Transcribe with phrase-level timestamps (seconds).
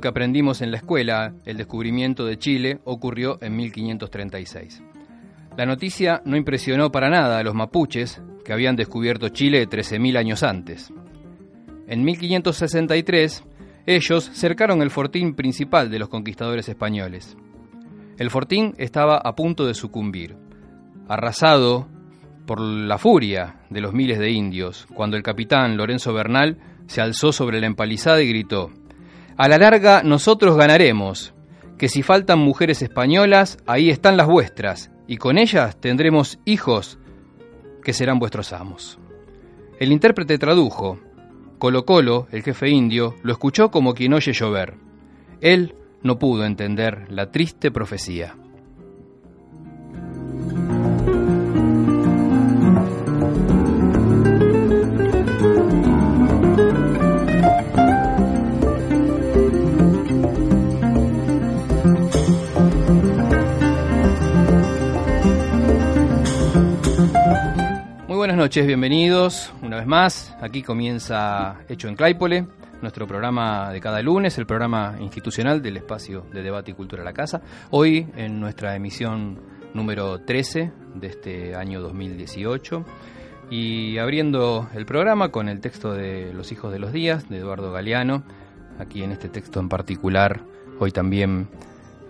[0.00, 4.82] que aprendimos en la escuela, el descubrimiento de Chile ocurrió en 1536.
[5.56, 10.42] La noticia no impresionó para nada a los mapuches, que habían descubierto Chile 13.000 años
[10.42, 10.92] antes.
[11.86, 13.44] En 1563,
[13.86, 17.36] ellos cercaron el fortín principal de los conquistadores españoles.
[18.16, 20.36] El fortín estaba a punto de sucumbir,
[21.08, 21.88] arrasado
[22.46, 27.32] por la furia de los miles de indios, cuando el capitán Lorenzo Bernal se alzó
[27.32, 28.70] sobre la empalizada y gritó,
[29.40, 31.32] A la larga nosotros ganaremos,
[31.78, 36.98] que si faltan mujeres españolas, ahí están las vuestras, y con ellas tendremos hijos
[37.82, 38.98] que serán vuestros amos.
[39.78, 41.00] El intérprete tradujo.
[41.58, 44.74] Colo Colo, el jefe indio, lo escuchó como quien oye llover.
[45.40, 48.36] Él no pudo entender la triste profecía.
[68.30, 70.36] Buenas noches, bienvenidos una vez más.
[70.40, 72.46] Aquí comienza Hecho en Claypole,
[72.80, 77.04] nuestro programa de cada lunes, el programa institucional del espacio de debate y cultura a
[77.04, 77.42] la casa.
[77.70, 79.40] Hoy en nuestra emisión
[79.74, 82.84] número 13 de este año 2018
[83.50, 87.72] y abriendo el programa con el texto de Los hijos de los días de Eduardo
[87.72, 88.22] Galeano,
[88.78, 90.44] aquí en este texto en particular,
[90.78, 91.48] hoy también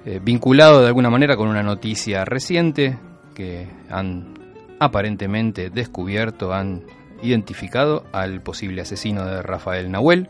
[0.05, 2.99] eh, vinculado de alguna manera con una noticia reciente
[3.35, 4.40] que han
[4.81, 6.83] aparentemente descubierto, han
[7.23, 10.29] identificado al posible asesino de Rafael Nahuel,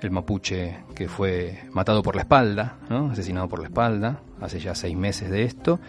[0.00, 3.10] el mapuche que fue matado por la espalda, ¿no?
[3.10, 5.80] asesinado por la espalda, hace ya seis meses de esto.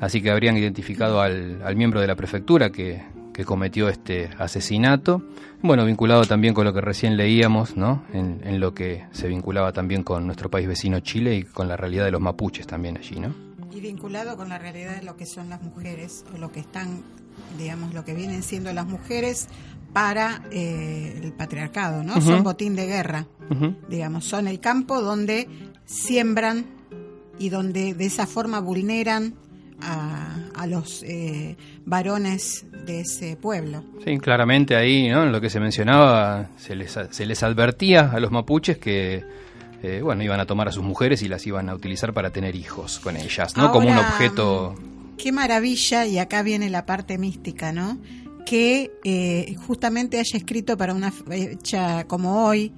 [0.00, 5.22] Así que habrían identificado al, miembro de la prefectura que, que, cometió este asesinato.
[5.62, 8.04] Bueno, vinculado también con lo que recién leíamos, ¿no?
[8.12, 11.76] En, en, lo que se vinculaba también con nuestro país vecino Chile y con la
[11.76, 13.34] realidad de los mapuches también allí, ¿no?
[13.72, 17.02] Y vinculado con la realidad de lo que son las mujeres, o lo que están
[17.58, 19.48] digamos, lo que vienen siendo las mujeres
[19.92, 22.20] para eh, el patriarcado, ¿no?
[22.20, 23.26] Son botín de guerra,
[23.88, 25.48] digamos, son el campo donde
[25.86, 26.66] siembran
[27.38, 29.34] y donde de esa forma vulneran
[29.80, 31.56] a, a los eh,
[31.86, 33.84] varones de ese pueblo.
[34.04, 35.24] Sí, claramente ahí, ¿no?
[35.24, 39.24] En lo que se mencionaba, se les, se les advertía a los mapuches que
[39.82, 42.56] eh, bueno, iban a tomar a sus mujeres y las iban a utilizar para tener
[42.56, 43.70] hijos con ellas, ¿no?
[43.70, 44.74] Como un objeto
[45.18, 47.98] qué maravilla, y acá viene la parte mística, ¿no?
[48.46, 52.72] Que eh, justamente haya escrito para una fecha como hoy,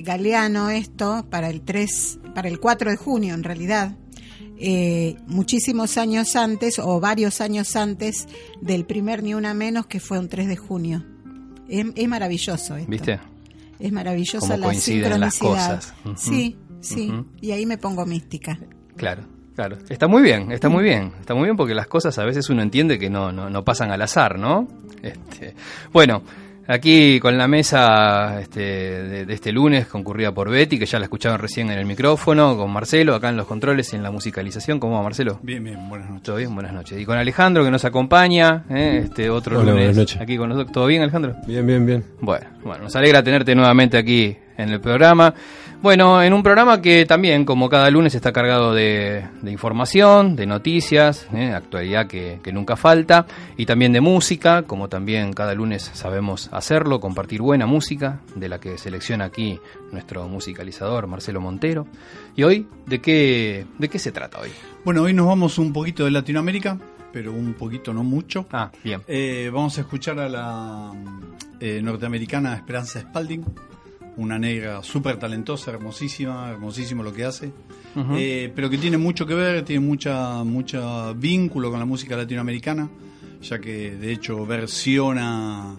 [0.00, 3.96] Galeano, esto, para el 3, para el 4 de junio en realidad,
[4.58, 8.28] eh, muchísimos años antes o varios años antes
[8.60, 11.04] del primer Ni Una Menos, que fue un 3 de junio.
[11.68, 12.90] Es, maravilloso esto.
[12.90, 13.18] ¿Viste?
[13.78, 15.18] Es maravillosa la sincronicidad.
[15.18, 15.94] Las cosas.
[16.16, 17.12] Sí, sí.
[17.40, 18.58] Y ahí me pongo mística.
[18.96, 19.31] Claro.
[19.54, 22.48] Claro, está muy bien, está muy bien, está muy bien porque las cosas a veces
[22.48, 24.66] uno entiende que no, no, pasan al azar, ¿no?
[25.02, 25.54] Este,
[25.92, 26.22] bueno,
[26.66, 31.38] aquí con la mesa este, de, este lunes concurrida por Betty, que ya la escucharon
[31.38, 34.80] recién en el micrófono, con Marcelo acá en los controles y en la musicalización.
[34.80, 35.38] ¿Cómo va Marcelo?
[35.42, 36.22] Bien, bien, buenas noches.
[36.22, 36.98] Todo bien, buenas noches.
[36.98, 39.02] Y con Alejandro que nos acompaña, ¿eh?
[39.04, 40.72] este otro lunes aquí con nosotros.
[40.72, 41.36] ¿Todo bien Alejandro?
[41.46, 42.04] Bien, bien, bien.
[42.20, 45.34] Bueno, bueno, nos alegra tenerte nuevamente aquí en el programa.
[45.82, 51.26] Bueno, en un programa que también, como cada lunes, está cargado de, información, de noticias,
[51.34, 51.50] ¿eh?
[51.52, 53.26] actualidad que, nunca falta,
[53.56, 58.60] y también de música, como también cada lunes sabemos hacerlo, compartir buena música, de la
[58.60, 59.58] que selecciona aquí
[59.90, 61.88] nuestro musicalizador Marcelo Montero.
[62.36, 64.50] ¿Y hoy de qué, de qué se trata hoy?
[64.84, 66.78] Bueno, hoy nos vamos un poquito de Latinoamérica,
[67.12, 68.46] pero un poquito, no mucho.
[68.52, 69.02] Ah, bien.
[69.08, 70.92] Eh, vamos a escuchar a la
[71.58, 73.44] eh, norteamericana Esperanza Spalding
[74.16, 77.52] una negra súper talentosa, hermosísima, hermosísimo lo que hace,
[78.16, 82.88] eh, pero que tiene mucho que ver, tiene mucha, mucho vínculo con la música latinoamericana,
[83.42, 85.76] ya que de hecho versiona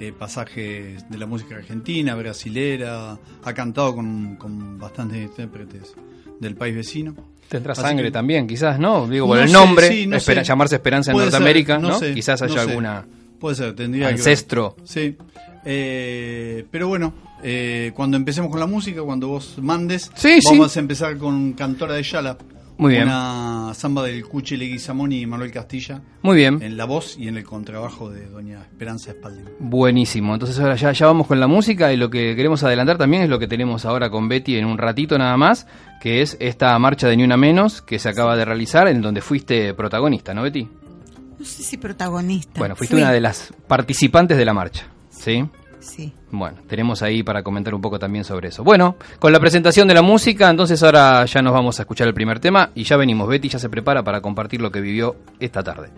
[0.00, 5.94] eh, pasajes de la música argentina, brasilera, ha cantado con, con bastantes intérpretes
[6.40, 7.14] del país vecino.
[7.48, 9.06] Tendrá sangre también, quizás, ¿no?
[9.06, 10.06] Digo, por el nombre,
[10.42, 11.98] llamarse Esperanza en Norteamérica, ¿no?
[12.00, 13.06] quizás haya alguna...
[13.38, 14.76] Puede ser, tendría ancestro.
[14.84, 15.16] Sí,
[15.64, 17.12] eh, pero bueno,
[17.42, 20.10] eh, cuando empecemos con la música, cuando vos mandes,
[20.44, 22.38] vamos a empezar con Cantora de Yala.
[22.78, 23.04] Muy bien.
[23.04, 26.02] Una samba del Cuchi Leguizamón y Manuel Castilla.
[26.22, 26.60] Muy bien.
[26.62, 29.46] En la voz y en el contrabajo de doña Esperanza Espalding.
[29.60, 30.34] Buenísimo.
[30.34, 33.30] Entonces ahora ya, ya vamos con la música y lo que queremos adelantar también es
[33.30, 35.66] lo que tenemos ahora con Betty en un ratito nada más,
[36.02, 39.22] que es esta marcha de Ni Una Menos que se acaba de realizar en donde
[39.22, 40.68] fuiste protagonista, ¿no, Betty?
[41.38, 42.58] No sé si protagonista.
[42.58, 45.44] Bueno, fuiste una de las participantes de la marcha, ¿sí?
[45.80, 46.12] sí.
[46.30, 48.64] Bueno, tenemos ahí para comentar un poco también sobre eso.
[48.64, 52.14] Bueno, con la presentación de la música, entonces ahora ya nos vamos a escuchar el
[52.14, 53.28] primer tema y ya venimos.
[53.28, 55.90] Betty ya se prepara para compartir lo que vivió esta tarde.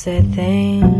[0.00, 0.99] Setenta años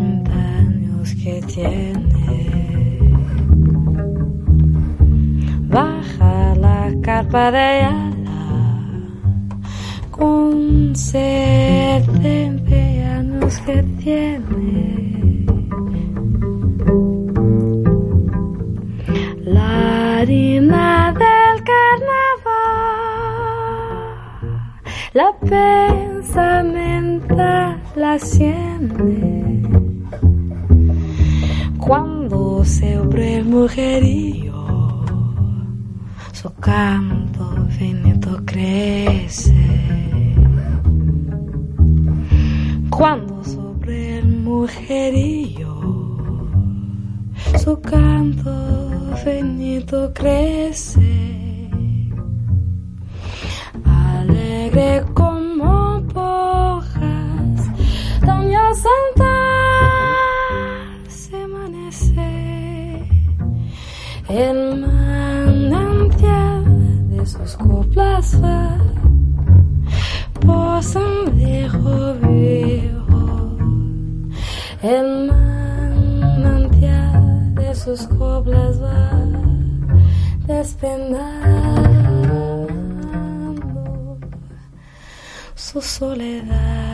[85.60, 86.89] su soledad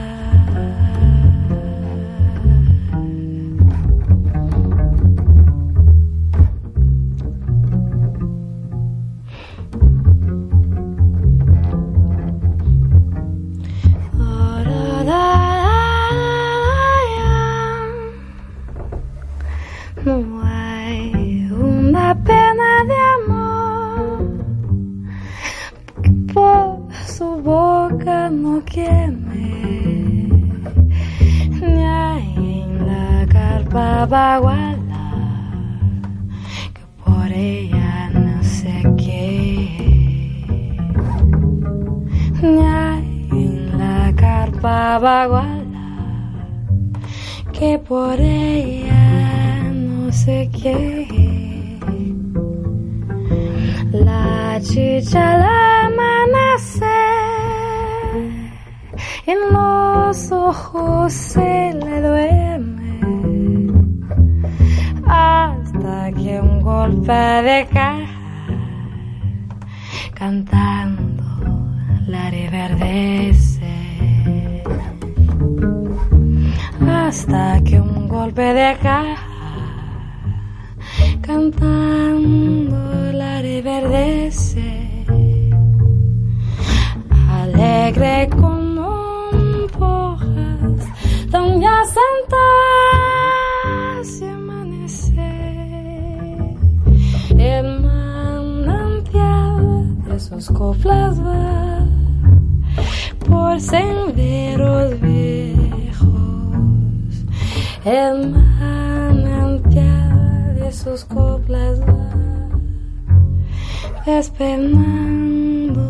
[114.06, 115.82] despeinando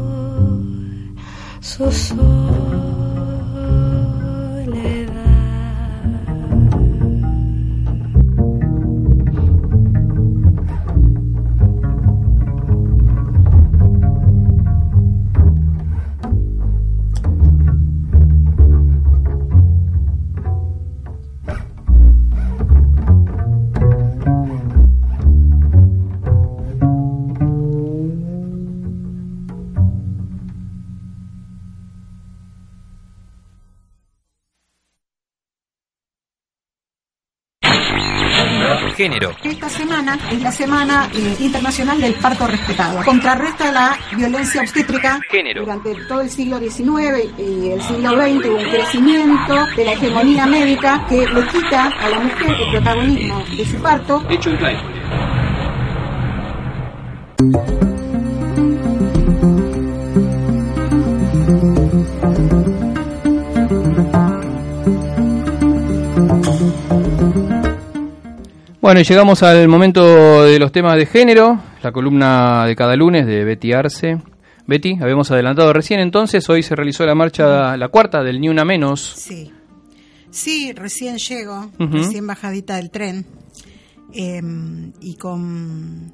[1.61, 2.76] su sol.
[39.07, 39.31] Género.
[39.45, 43.05] Esta semana es la Semana eh, Internacional del Parto Respetado.
[43.05, 45.21] Contrarresta la violencia obstétrica.
[45.31, 45.61] Género.
[45.61, 50.47] Durante todo el siglo XIX y el siglo XX hubo un crecimiento de la hegemonía
[50.47, 54.27] médica que le quita a la mujer el protagonismo de su parto.
[54.29, 54.59] Hecho en
[68.87, 73.27] Bueno, y llegamos al momento de los temas de género, la columna de cada lunes
[73.27, 74.23] de Betty Arce.
[74.65, 78.65] Betty, habíamos adelantado recién entonces, hoy se realizó la marcha, la cuarta del Ni Una
[78.65, 79.01] Menos.
[79.17, 79.51] Sí,
[80.31, 83.27] sí, recién llego, recién bajadita del tren.
[84.13, 84.41] eh,
[85.01, 86.13] y con,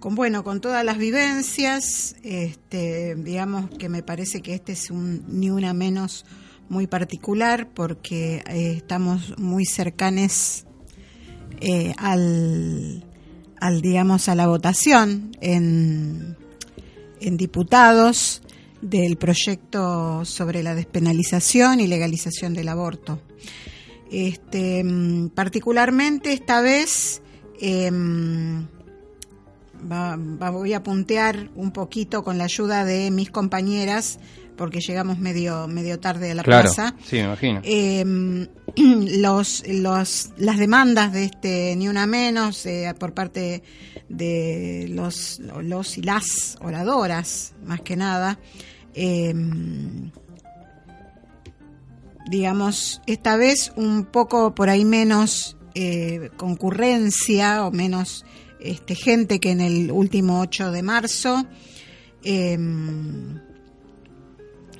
[0.00, 5.26] con, bueno, con todas las vivencias, este, digamos que me parece que este es un
[5.28, 6.26] Ni Una Menos
[6.68, 10.66] muy particular porque eh, estamos muy cercanes
[11.60, 13.04] eh, al,
[13.60, 16.36] al, digamos, a la votación en,
[17.20, 18.42] en diputados
[18.82, 23.20] del proyecto sobre la despenalización y legalización del aborto.
[24.10, 27.22] Este, mm, particularmente esta vez
[27.60, 28.66] em,
[29.90, 34.18] va- va- voy a puntear un poquito con la ayuda de mis compañeras
[34.56, 36.94] porque llegamos medio medio tarde a la Claro, plaza.
[37.04, 37.60] sí, me imagino.
[37.64, 38.04] Eh,
[38.76, 43.62] los, las demandas de este Ni Una Menos eh, por parte
[44.08, 48.38] de los, los y las oradoras, más que nada,
[48.94, 49.34] eh,
[52.28, 58.24] digamos, esta vez un poco por ahí menos eh, concurrencia o menos
[58.60, 61.46] este, gente que en el último 8 de marzo.
[62.22, 62.58] Eh,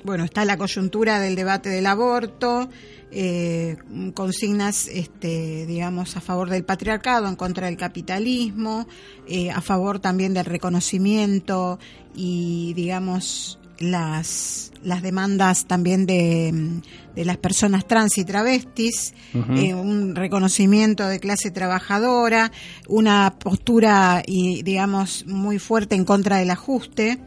[0.03, 2.69] bueno, está la coyuntura del debate del aborto,
[3.11, 3.77] eh,
[4.13, 8.87] consignas, este, digamos, a favor del patriarcado, en contra del capitalismo,
[9.27, 11.77] eh, a favor también del reconocimiento
[12.15, 16.81] y, digamos, las, las demandas también de,
[17.15, 22.51] de las personas trans y travestis, eh, un reconocimiento de clase trabajadora,
[22.87, 27.19] una postura, y, digamos, muy fuerte en contra del ajuste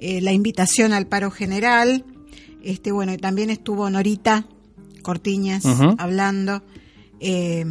[0.00, 2.04] eh, la invitación al paro general.
[2.62, 4.46] Este, bueno, y también estuvo Norita
[5.02, 5.64] Cortiñas
[5.98, 6.62] hablando.
[7.20, 7.64] Eh,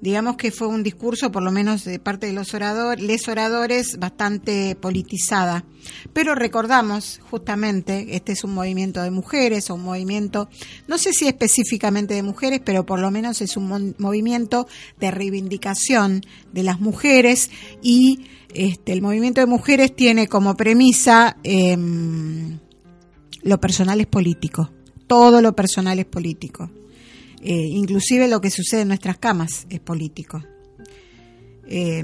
[0.00, 4.76] digamos que fue un discurso, por lo menos de parte de los oradores, les bastante
[4.76, 5.64] politizada.
[6.12, 10.48] Pero recordamos, justamente, este es un movimiento de mujeres, o un movimiento,
[10.86, 14.66] no sé si específicamente de mujeres, pero por lo menos es un movimiento
[14.98, 16.22] de reivindicación
[16.52, 17.50] de las mujeres
[17.82, 22.58] y este, el movimiento de mujeres tiene como premisa em,
[23.42, 24.70] lo personal es político,
[25.06, 26.70] todo lo personal es político.
[27.48, 30.42] Eh, inclusive lo que sucede en nuestras camas es político.
[31.68, 32.02] Eh,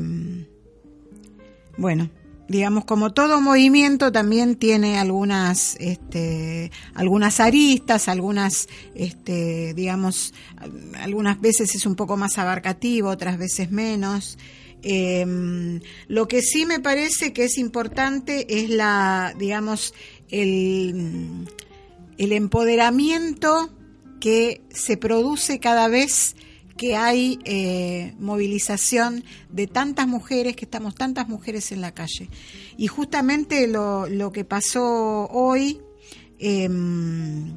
[1.77, 2.11] bueno,
[2.49, 11.41] digamos, como todo movimiento también tiene algunas, este, algunas aristas, algunas, este, digamos, al- algunas
[11.41, 14.39] veces es un poco más abarcativo, otras veces menos.
[14.85, 19.93] Eh, lo que sí me parece que es importante es la, digamos,
[20.29, 21.49] el,
[22.17, 23.71] el empoderamiento
[24.23, 26.37] que se produce cada vez
[26.76, 32.29] que hay eh, movilización de tantas mujeres, que estamos tantas mujeres en la calle.
[32.79, 35.81] Y justamente lo, lo que pasó hoy,
[36.38, 37.52] em,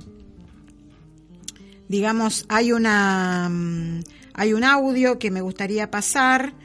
[1.88, 4.00] digamos, hay una mm,
[4.34, 6.56] hay un audio que me gustaría pasar,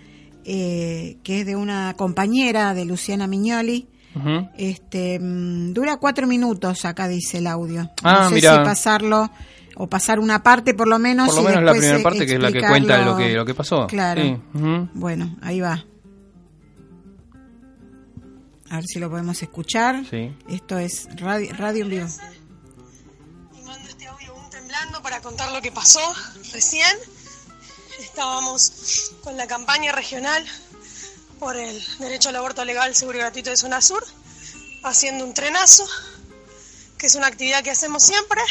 [0.47, 3.87] eh, que es de una compañera de Luciana Mignoli.
[4.15, 4.49] Ujú.
[4.57, 7.91] Este mm, dura cuatro minutos, acá dice el audio.
[8.03, 8.57] Ah, no sé mirá.
[8.57, 9.31] si pasarlo
[9.81, 11.27] o pasar una parte por lo menos.
[11.27, 13.47] Por lo y menos la primera parte que es la que cuenta lo que, lo
[13.47, 13.87] que pasó.
[13.87, 14.21] Claro.
[14.21, 14.37] Sí.
[14.93, 15.83] Bueno, ahí va.
[18.69, 20.05] A ver si lo podemos escuchar.
[20.09, 20.37] Sí.
[20.49, 22.07] Esto es radio, radio en vivo.
[23.59, 26.01] y mando este audio aún temblando para contar lo que pasó
[26.53, 26.97] recién.
[28.01, 30.45] Estábamos con la campaña regional
[31.39, 34.05] por el derecho al aborto legal, seguro y gratuito de Zona Sur,
[34.85, 35.87] haciendo un trenazo,
[36.99, 38.43] que es una actividad que hacemos siempre,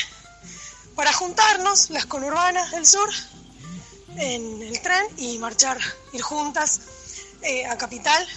[1.00, 3.10] para juntarnos, las conurbanas del sur,
[4.18, 5.78] en el tren y marchar,
[6.12, 6.82] ir juntas
[7.42, 8.28] eh, a Capital.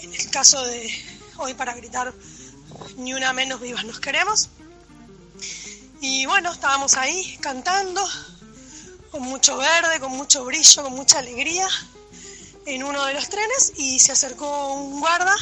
[0.00, 0.92] En el caso de
[1.36, 2.12] hoy para gritar
[2.96, 4.48] ni una menos vivas nos queremos.
[6.00, 8.04] Y bueno, estábamos ahí cantando,
[9.12, 11.68] con mucho verde, con mucho brillo, con mucha alegría,
[12.66, 15.36] en uno de los trenes y se acercó un guarda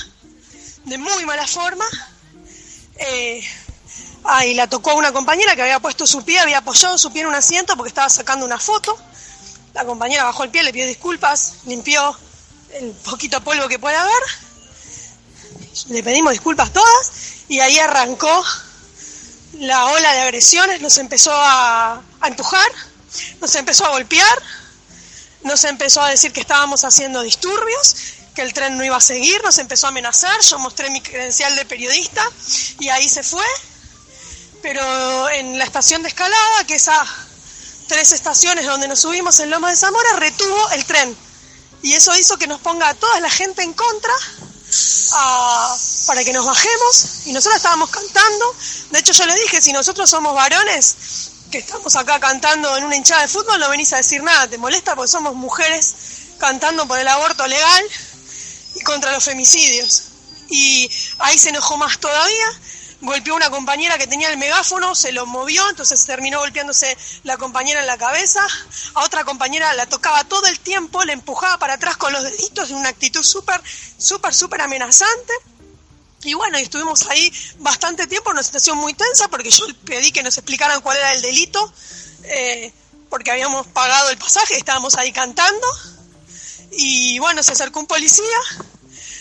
[0.85, 1.87] de muy mala forma.
[2.99, 3.43] Eh,
[4.25, 7.29] ahí la tocó una compañera que había puesto su pie, había apoyado su pie en
[7.29, 8.99] un asiento porque estaba sacando una foto.
[9.75, 12.17] La compañera bajó el pie, le pidió disculpas, limpió
[12.75, 14.23] el poquito polvo que puede haber.
[15.89, 17.11] Le pedimos disculpas todas
[17.49, 18.45] y ahí arrancó
[19.55, 22.71] la ola de agresiones, nos empezó a, a empujar,
[23.41, 24.43] nos empezó a golpear,
[25.43, 27.97] nos empezó a decir que estábamos haciendo disturbios,
[28.35, 31.55] que el tren no iba a seguir, nos empezó a amenazar, yo mostré mi credencial
[31.57, 32.23] de periodista
[32.79, 33.45] y ahí se fue.
[34.63, 37.07] Pero en la estación de escalada, que es a
[37.89, 41.17] tres estaciones donde nos subimos en Loma de Zamora, retuvo el tren.
[41.83, 44.13] Y eso hizo que nos ponga a toda la gente en contra
[46.07, 47.27] para que nos bajemos.
[47.27, 48.55] Y nosotros estábamos cantando.
[48.91, 50.97] De hecho, yo le dije, si nosotros somos varones,
[51.51, 54.59] que estamos acá cantando en una hinchada de fútbol, no venís a decir nada, te
[54.59, 55.95] molesta porque somos mujeres
[56.39, 57.85] cantando por el aborto legal
[58.75, 60.03] y contra los femicidios.
[60.49, 62.61] Y ahí se enojó más todavía,
[63.01, 67.37] golpeó a una compañera que tenía el megáfono, se lo movió, entonces terminó golpeándose la
[67.37, 68.47] compañera en la cabeza,
[68.95, 72.71] a otra compañera la tocaba todo el tiempo, le empujaba para atrás con los deditos
[72.71, 73.61] en una actitud súper,
[73.99, 75.33] súper, súper amenazante.
[76.23, 80.23] Y bueno, estuvimos ahí bastante tiempo en una situación muy tensa porque yo pedí que
[80.23, 81.73] nos explicaran cuál era el delito,
[82.25, 82.73] eh,
[83.11, 85.67] porque habíamos pagado el pasaje, estábamos ahí cantando.
[86.73, 88.25] Y bueno, se acercó un policía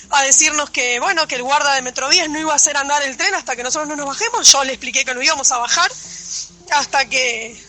[0.09, 3.17] a decirnos que, bueno, que el guarda de Metrovías no iba a hacer andar el
[3.17, 4.51] tren hasta que nosotros no nos bajemos.
[4.51, 5.91] Yo le expliqué que no íbamos a bajar
[6.71, 7.61] hasta que,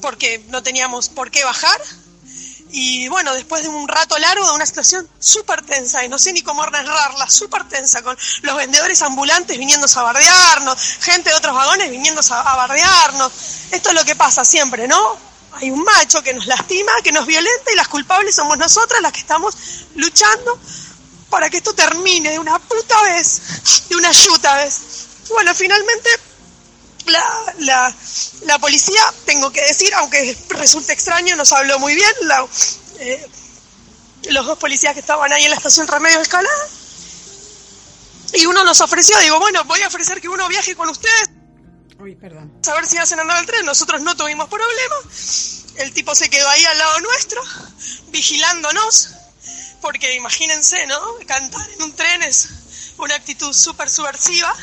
[0.00, 1.80] porque no teníamos por qué bajar.
[2.74, 6.32] Y bueno, después de un rato largo, de una situación súper tensa, y no sé
[6.32, 11.54] ni cómo narrarla, súper tensa, con los vendedores ambulantes viniendo a bardearnos, gente de otros
[11.54, 13.32] vagones viniendo a bardearnos.
[13.70, 15.18] Esto es lo que pasa siempre, ¿no?
[15.52, 19.12] Hay un macho que nos lastima, que nos violenta, y las culpables somos nosotras las
[19.12, 19.54] que estamos
[19.94, 20.58] luchando
[21.32, 23.40] para que esto termine de una puta vez,
[23.88, 24.80] de una yuta vez.
[25.30, 26.10] Bueno, finalmente
[27.06, 27.96] la, la,
[28.42, 32.12] la, policía, tengo que decir, aunque resulte extraño, nos habló muy bien.
[32.98, 33.26] Eh,
[34.28, 36.68] los dos policías que estaban ahí en la estación Remedio de Escalada.
[38.34, 41.30] Y uno nos ofreció, digo, bueno, voy a ofrecer que uno viaje con ustedes.
[41.98, 42.52] Uy, perdón.
[42.70, 43.64] A ver si hacen andar el tren.
[43.64, 44.96] Nosotros no tuvimos problema.
[45.76, 47.42] El tipo se quedó ahí al lado nuestro,
[48.08, 49.21] vigilándonos.
[49.82, 50.98] Porque imagínense, ¿no?
[51.26, 52.48] Cantar en un tren es
[52.96, 54.56] una actitud súper subversiva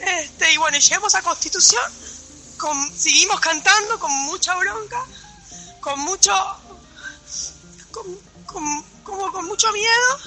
[0.00, 1.82] este, y bueno, llegamos a Constitución,
[2.58, 5.04] con, seguimos cantando con mucha bronca,
[5.80, 6.32] con mucho,
[8.46, 10.18] con, como con mucho miedo,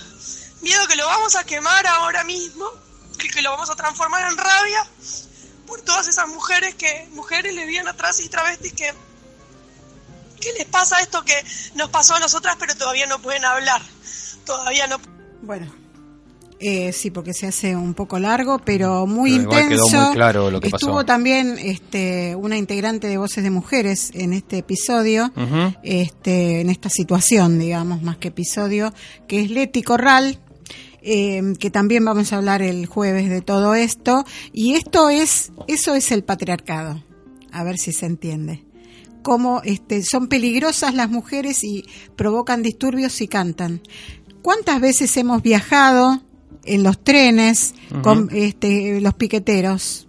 [0.61, 2.69] miedo que lo vamos a quemar ahora mismo,
[3.17, 4.87] que, que lo vamos a transformar en rabia
[5.67, 8.93] por todas esas mujeres que, mujeres lesbianas, y travestis que,
[10.39, 11.35] ¿qué les pasa esto que
[11.75, 13.81] nos pasó a nosotras pero todavía no pueden hablar?
[14.45, 14.97] Todavía no.
[15.41, 15.71] Bueno,
[16.61, 20.01] eh, sí, porque se hace un poco largo, pero muy intenso.
[20.01, 24.57] muy claro lo que Estuvo también este, una integrante de Voces de Mujeres en este
[24.57, 25.31] episodio,
[25.83, 28.93] este, en esta situación, digamos, más que episodio,
[29.25, 30.39] que es Leti Corral,
[31.01, 34.25] eh, que también vamos a hablar el jueves de todo esto.
[34.51, 37.01] Y esto es, eso es el patriarcado.
[37.53, 38.65] A ver si se entiende.
[39.21, 43.81] Cómo este, son peligrosas las mujeres y provocan disturbios y cantan.
[44.41, 46.21] ¿Cuántas veces hemos viajado
[46.63, 50.07] en los trenes con este, los piqueteros.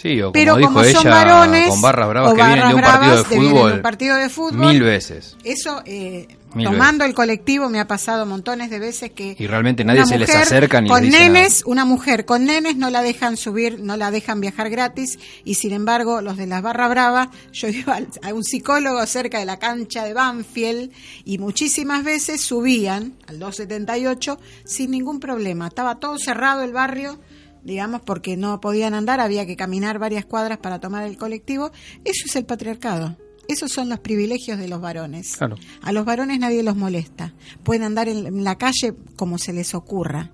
[0.00, 2.74] Sí, o como Pero dijo como ella, son varones, con barras bravas que vienen de
[2.74, 5.36] un partido de fútbol, un partido de fútbol, mil veces.
[5.44, 9.36] Eso, eh, tomando el colectivo, me ha pasado montones de veces que...
[9.38, 12.76] Y realmente nadie se les acerca ni con les dice nenes, Una mujer con nenes
[12.76, 16.62] no la dejan subir, no la dejan viajar gratis, y sin embargo, los de las
[16.62, 20.92] barra brava, yo iba a un psicólogo cerca de la cancha de Banfield,
[21.26, 25.68] y muchísimas veces subían al 278 sin ningún problema.
[25.68, 27.18] Estaba todo cerrado el barrio
[27.64, 31.70] digamos, porque no podían andar, había que caminar varias cuadras para tomar el colectivo.
[32.04, 33.16] Eso es el patriarcado.
[33.48, 35.36] Esos son los privilegios de los varones.
[35.82, 37.34] A los varones nadie los molesta.
[37.64, 40.30] Pueden andar en la calle como se les ocurra.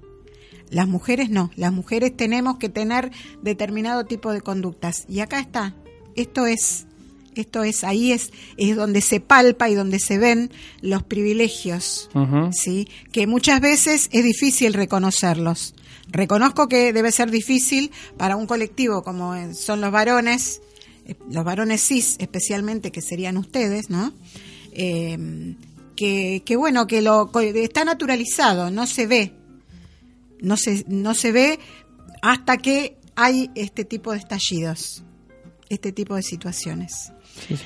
[0.68, 1.50] Las mujeres no.
[1.56, 3.10] Las mujeres tenemos que tener
[3.42, 5.06] determinado tipo de conductas.
[5.08, 5.74] Y acá está.
[6.14, 6.86] Esto es.
[7.34, 12.08] Esto es, ahí es, es donde se palpa y donde se ven los privilegios,
[12.50, 12.88] ¿sí?
[13.12, 15.74] Que muchas veces es difícil reconocerlos.
[16.08, 20.62] Reconozco que debe ser difícil para un colectivo como son los varones,
[21.04, 24.12] eh, los varones cis especialmente, que serían ustedes, ¿no?
[24.72, 29.32] Que, que, bueno, que lo está naturalizado, no se ve,
[30.40, 31.58] no se, no se ve
[32.20, 35.02] hasta que hay este tipo de estallidos,
[35.70, 37.12] este tipo de situaciones.
[37.48, 37.56] Sí.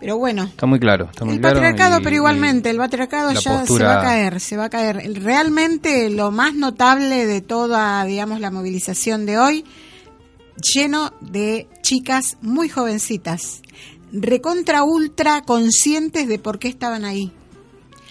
[0.00, 0.44] Pero bueno.
[0.44, 1.08] Está muy claro.
[1.10, 4.64] Está muy el patriarcado, pero igualmente, el patriarcado ya se va a caer, se va
[4.66, 5.22] a caer.
[5.22, 9.64] Realmente lo más notable de toda, digamos, la movilización de hoy,
[10.74, 13.62] lleno de chicas muy jovencitas,
[14.12, 17.32] recontra ultra conscientes de por qué estaban ahí.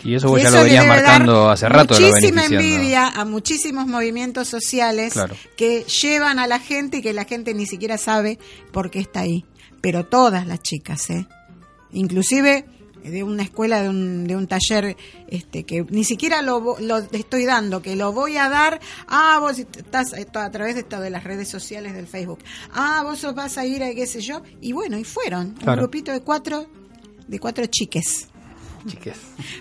[0.04, 1.96] Y eso vos ya lo venías marcando hace rato.
[2.00, 5.14] Muchísima envidia a muchísimos movimientos sociales
[5.56, 8.38] que llevan a la gente y que la gente ni siquiera sabe
[8.72, 9.46] por qué está ahí.
[9.82, 11.28] Pero todas las chicas, ¿eh?
[11.92, 12.66] Inclusive
[13.04, 14.98] de una escuela, de un, de un taller
[15.28, 19.60] este, que ni siquiera lo, lo, estoy dando, que lo voy a dar, ah, vos
[19.60, 22.40] estás a través de esto de las redes sociales del Facebook,
[22.74, 26.12] ah, vos vas a ir a qué sé yo, y bueno, y fueron, un grupito
[26.12, 26.68] de cuatro,
[27.28, 28.28] de cuatro chiques.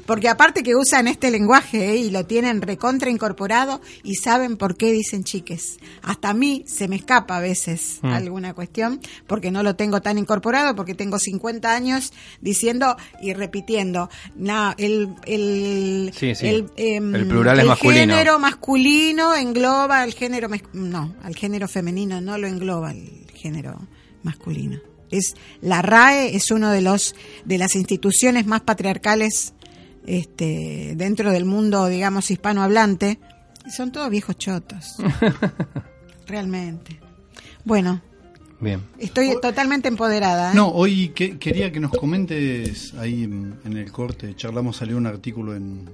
[0.07, 1.96] Porque aparte que usan este lenguaje ¿eh?
[1.96, 5.79] y lo tienen recontra incorporado y saben por qué dicen chiques.
[6.02, 8.07] Hasta a mí se me escapa a veces mm.
[8.07, 14.09] alguna cuestión porque no lo tengo tan incorporado, porque tengo 50 años diciendo y repitiendo.
[14.35, 16.12] No, el, el,
[16.76, 18.14] em, el, plural es masculino.
[18.14, 23.79] género masculino engloba el género, no, al género femenino no lo engloba el género
[24.22, 24.95] masculino.
[25.10, 27.14] Es la RAE es uno de los
[27.44, 29.54] de las instituciones más patriarcales
[30.06, 33.18] este, dentro del mundo, digamos, hispanohablante.
[33.74, 34.96] Son todos viejos chotos.
[36.26, 37.00] Realmente.
[37.64, 38.00] Bueno.
[38.58, 38.80] Bien.
[38.98, 40.52] Estoy totalmente empoderada.
[40.52, 40.54] ¿eh?
[40.54, 45.90] No, hoy quería que nos comentes ahí en, el corte, charlamos, salió un artículo en,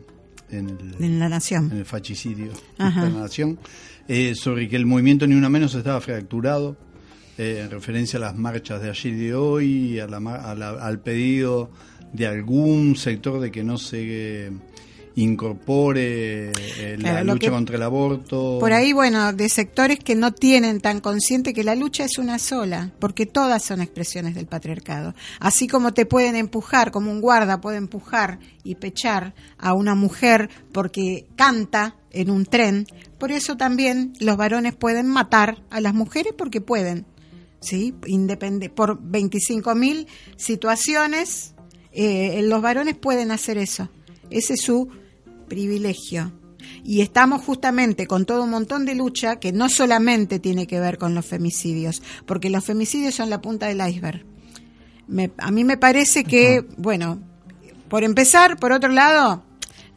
[0.51, 1.71] en, La Nación.
[1.73, 3.59] En el fachicidio de La Nación,
[4.07, 6.77] eh, sobre que el movimiento Ni Una Menos estaba fracturado
[7.43, 11.71] eh, en referencia a las marchas de ayer y de hoy, a al pedido
[12.13, 14.53] de algún sector de que no se
[15.15, 18.59] incorpore eh, la lucha contra el aborto.
[18.61, 22.39] Por ahí, bueno, de sectores que no tienen tan consciente que la lucha es una
[22.39, 25.15] sola, porque todas son expresiones del patriarcado.
[25.41, 30.49] Así como te pueden empujar, como un guarda puede empujar y pechar a una mujer
[30.73, 32.87] porque canta en un tren,
[33.19, 37.07] por eso también los varones pueden matar a las mujeres porque pueden.
[37.63, 37.95] ¿Sí?
[38.07, 41.55] Independe por 25.000 situaciones,
[41.93, 43.89] eh, los varones pueden hacer eso.
[44.31, 44.89] Ese es su
[45.49, 46.33] privilegio.
[46.85, 50.99] Y estamos justamente con todo un montón de lucha que no solamente tiene que ver
[50.99, 54.25] con los femicidios, porque los femicidios son la punta del iceberg.
[55.39, 57.21] a mí me parece que, bueno,
[57.89, 59.45] por empezar, por otro lado,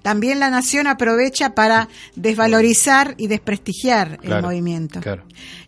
[0.06, 5.00] también la nación aprovecha para desvalorizar y desprestigiar el movimiento.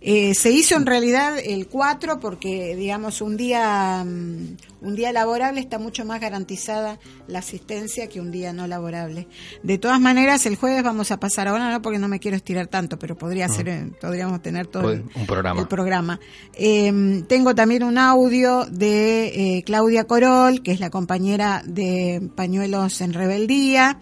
[0.10, 5.60] Eh, se hizo en realidad el 4 porque, digamos, un día, mm, un día laborable
[5.60, 9.28] está mucho más garantizada la asistencia que un día no laborable.
[9.63, 12.67] De todas maneras, el jueves vamos a pasar ahora, no porque no me quiero estirar
[12.67, 15.60] tanto, pero podría ser, eh, podríamos tener todo el, un programa.
[15.60, 16.22] El programa.
[16.54, 23.02] Em, tengo también un audio de eh, Claudia Corol, que es la compañera de Pañuelos
[23.02, 24.00] en Rebeldía,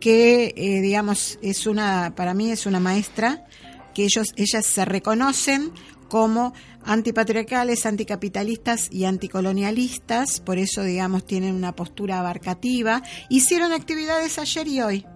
[0.00, 3.44] que, eh, digamos, es una, para mí es una maestra,
[3.92, 5.72] que ellos, ellas se reconocen
[6.08, 6.52] como
[6.84, 13.02] antipatriarcales, anticapitalistas y anticolonialistas, por eso, digamos, tienen una postura abarcativa.
[13.30, 15.06] Hicieron actividades ayer y hoy.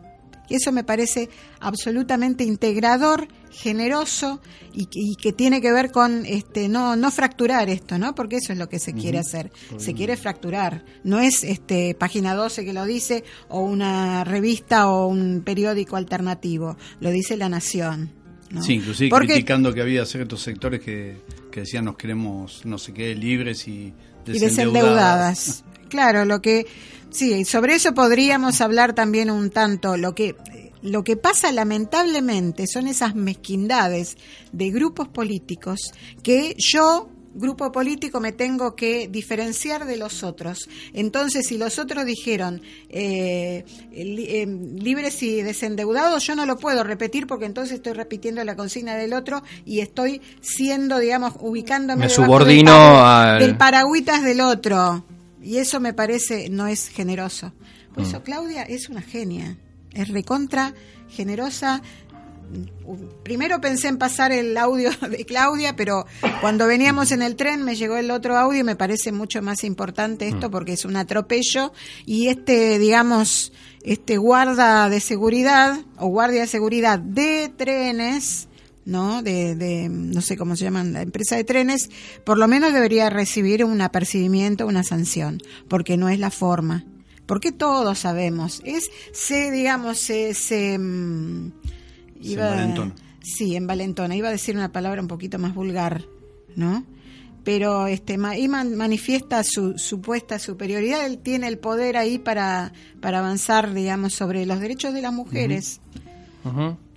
[0.49, 1.29] Y eso me parece
[1.61, 4.41] absolutamente integrador, generoso
[4.73, 8.15] y, que tiene que ver con este no no fracturar esto, ¿no?
[8.15, 9.51] Porque eso es lo que se quiere hacer.
[9.77, 10.85] Se quiere fracturar.
[11.03, 16.77] No es este página 12 que lo dice o una revista o un periódico alternativo.
[17.01, 18.16] Lo dice La Nación.
[18.61, 21.17] Sí, inclusive criticando que había ciertos sectores que,
[21.51, 23.93] que decían nos queremos, no sé qué, libres y
[24.25, 25.65] desendeudadas.
[25.89, 26.67] claro, lo que
[27.11, 29.97] sí, sobre eso podríamos hablar también un tanto.
[29.97, 30.37] Lo que
[30.83, 34.17] lo que pasa lamentablemente son esas mezquindades
[34.53, 40.69] de grupos políticos que yo grupo político me tengo que diferenciar de los otros.
[40.93, 47.27] Entonces, si los otros dijeron eh, eh, libres y desendeudados, yo no lo puedo repetir
[47.27, 53.33] porque entonces estoy repitiendo la consigna del otro y estoy siendo, digamos, ubicándome me subordino
[53.33, 55.05] del, del paragüitas del otro.
[55.43, 57.53] Y eso me parece no es generoso.
[57.95, 58.23] Por eso mm.
[58.23, 59.57] Claudia es una genia,
[59.93, 60.75] es recontra
[61.09, 61.83] generosa,
[63.23, 66.07] primero pensé en pasar el audio de Claudia, pero
[66.41, 69.65] cuando veníamos en el tren me llegó el otro audio y me parece mucho más
[69.65, 70.51] importante esto mm.
[70.51, 71.73] porque es un atropello
[72.05, 78.49] y este, digamos, este guarda de seguridad o guardia de seguridad de trenes,
[78.85, 79.23] ¿no?
[79.23, 81.91] De, de, no sé cómo se llaman, la empresa de trenes,
[82.25, 86.85] por lo menos debería recibir un apercibimiento, una sanción, porque no es la forma.
[87.27, 90.79] Porque todos sabemos, es, se, digamos, se, se,
[92.21, 94.15] mm, Iba, Sí, en Valentona.
[94.15, 96.05] Iba a decir una palabra un poquito más vulgar,
[96.55, 96.85] ¿no?
[97.43, 101.05] Pero este, manifiesta su supuesta superioridad.
[101.07, 105.81] Él tiene el poder ahí para, para avanzar, digamos, sobre los derechos de las mujeres.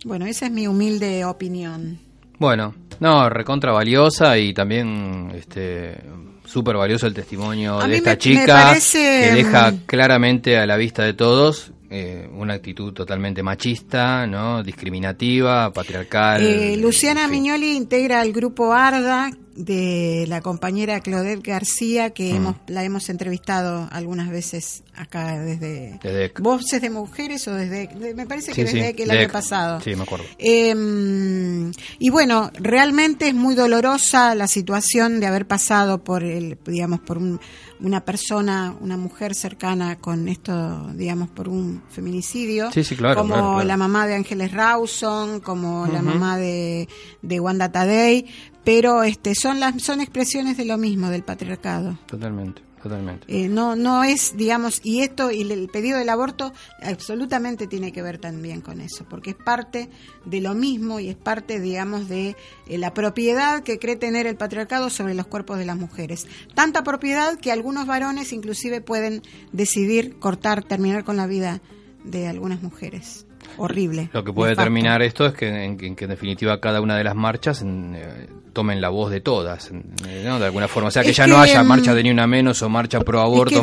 [0.06, 1.98] Bueno, esa es mi humilde opinión.
[2.38, 6.02] Bueno, no, recontra valiosa y también este
[6.46, 11.14] súper valioso el testimonio de esta chica que deja mm, claramente a la vista de
[11.14, 14.64] todos eh, una actitud totalmente machista, ¿no?
[14.64, 16.42] discriminativa, patriarcal.
[16.42, 22.36] Eh, Luciana Miñoli integra el grupo ARDA de la compañera Claudette García, que mm.
[22.36, 26.00] hemos, la hemos entrevistado algunas veces acá desde,
[26.40, 29.82] Voces de Mujeres o desde, me parece que desde el año pasado.
[29.82, 30.26] Sí, me acuerdo.
[30.38, 37.02] Em, y bueno, realmente es muy dolorosa la situación de haber pasado por el, digamos,
[37.02, 37.40] por un
[37.82, 42.70] una persona, una mujer cercana con esto, digamos, por un feminicidio,
[43.16, 46.90] como la mamá de Ángeles Rawson, como la mamá de,
[47.22, 48.26] de Wanda Tadei,
[48.70, 51.98] pero este son las son expresiones de lo mismo del patriarcado.
[52.06, 52.62] Totalmente.
[52.84, 53.26] Totalmente.
[53.28, 56.54] Eh, no, no es, digamos, y esto, y el pedido del aborto
[56.84, 59.90] absolutamente tiene que ver también con eso, porque es parte
[60.24, 64.38] de lo mismo y es parte, digamos, de eh, la propiedad que cree tener el
[64.38, 66.28] patriarcado sobre los cuerpos de las mujeres.
[66.54, 71.60] Tanta propiedad que algunos varones inclusive pueden decidir cortar, terminar con la vida
[72.06, 73.26] de algunas mujeres
[73.58, 74.10] horrible.
[74.14, 77.16] Lo que puede terminar esto es que en, que en definitiva cada una de las
[77.16, 80.90] marchas eh, tomen la voz de todas, eh, De alguna forma.
[80.90, 83.22] O sea, que ya no haya mm, marcha de ni una menos o marcha pro
[83.22, 83.62] aborto,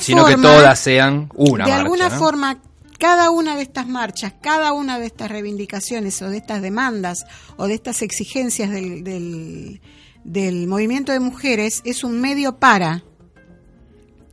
[0.00, 1.74] sino que todas sean una de marcha.
[1.76, 2.58] De alguna forma,
[2.98, 7.66] cada una de estas marchas, cada una de estas reivindicaciones o de estas demandas o
[7.66, 9.80] de estas exigencias del, del,
[10.24, 13.02] del movimiento de mujeres es un medio para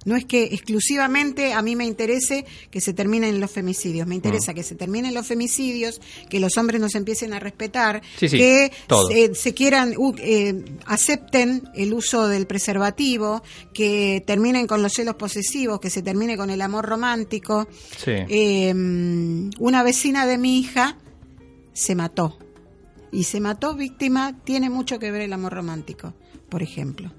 [0.05, 4.53] no es que exclusivamente a mí me interese que se terminen los femicidios, me interesa
[4.53, 8.71] que se terminen los femicidios, que los hombres nos empiecen a respetar, que
[9.33, 15.89] se, quieran, eh, acepten el uso del preservativo, que terminen con los celos posesivos, que
[15.89, 17.67] se termine con el amor romántico.
[18.05, 20.97] Em, una vecina de mi hija
[21.73, 22.37] se mató
[23.11, 26.13] y se mató víctima, tiene mucho que ver el amor romántico,
[26.49, 27.11] por ejemplo.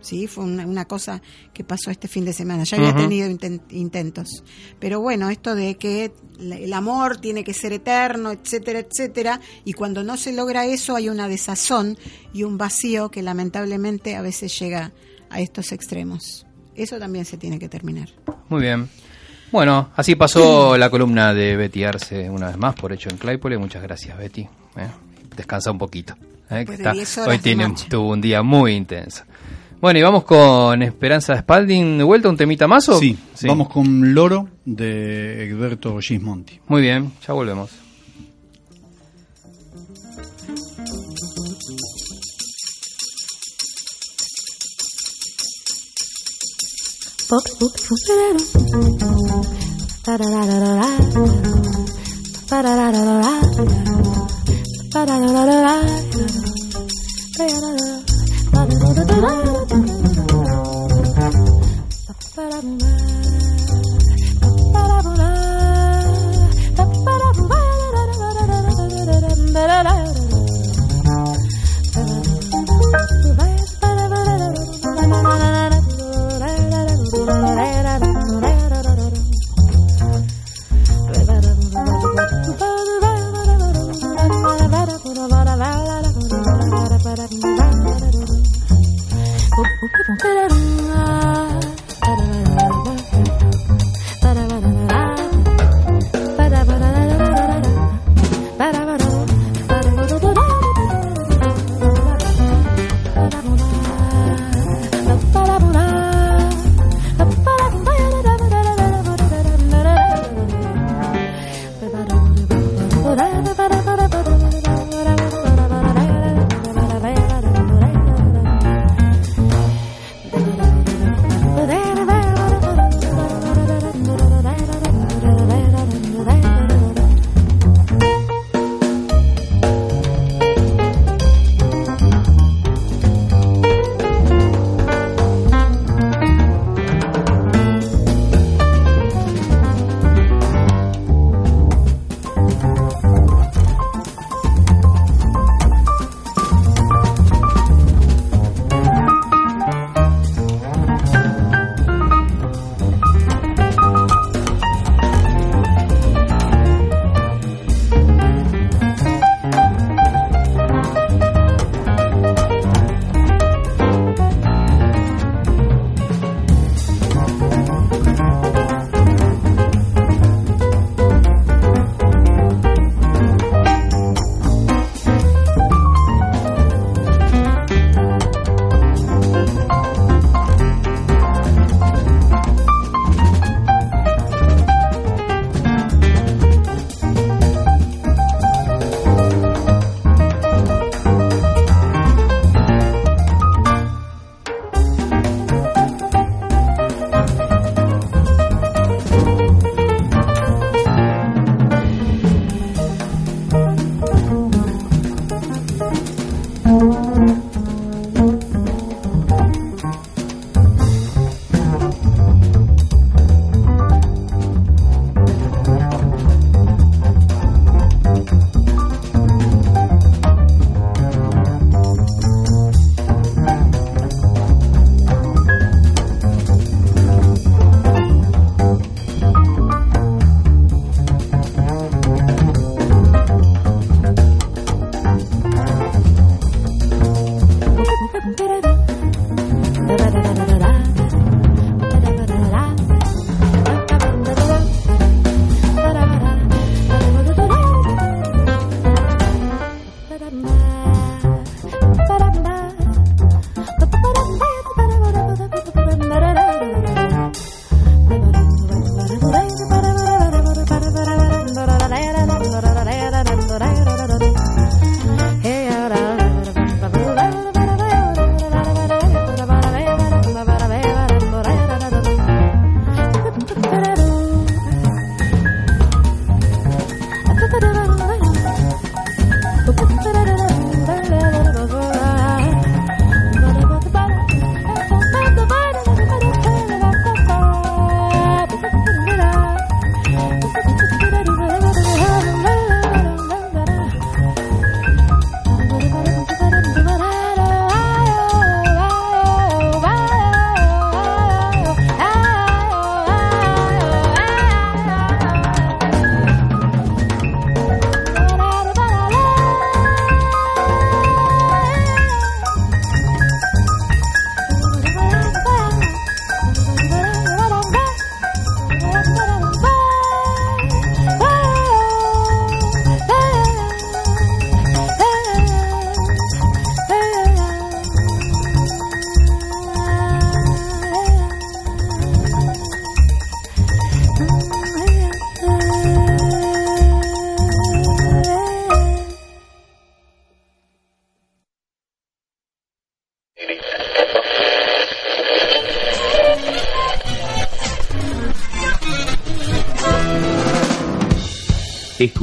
[0.00, 0.26] ¿Sí?
[0.26, 2.64] Fue una, cosa que pasó este fin de semana.
[2.64, 3.28] Ya había tenido
[3.70, 4.44] intentos.
[4.78, 10.02] Pero bueno, esto de que el amor tiene que ser eterno, etcétera, etcétera, y cuando
[10.02, 11.98] no se logra eso hay una desazón
[12.32, 14.92] y un vacío que lamentablemente a veces llega
[15.28, 16.46] a estos extremos.
[16.74, 18.08] Eso también se tiene que terminar.
[18.48, 18.88] Muy bien.
[19.52, 23.58] Bueno, así pasó la columna de Betty Arce una vez más por hecho en Claypole.
[23.58, 24.42] Muchas gracias, Betty.
[24.42, 24.88] ¿eh?
[25.36, 26.14] Descansa un poquito.
[26.50, 26.64] ¿eh?
[27.26, 29.24] hoy tiene, tuvo un día muy intenso.
[29.80, 32.98] Bueno, y vamos con Esperanza Spalding de vuelta, un temita más o.
[32.98, 33.48] Sí, sí.
[33.48, 36.60] vamos con Loro de Egberto Gismonti.
[36.68, 37.70] Muy bien, ya volvemos.
[58.52, 58.64] da
[69.66, 69.99] da da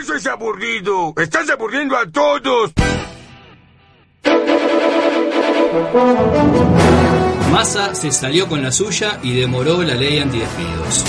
[0.00, 1.14] Eso es aburrido.
[1.18, 2.72] Estás aburriendo a todos.
[7.52, 11.04] Massa se salió con la suya y demoró la ley antidespidos.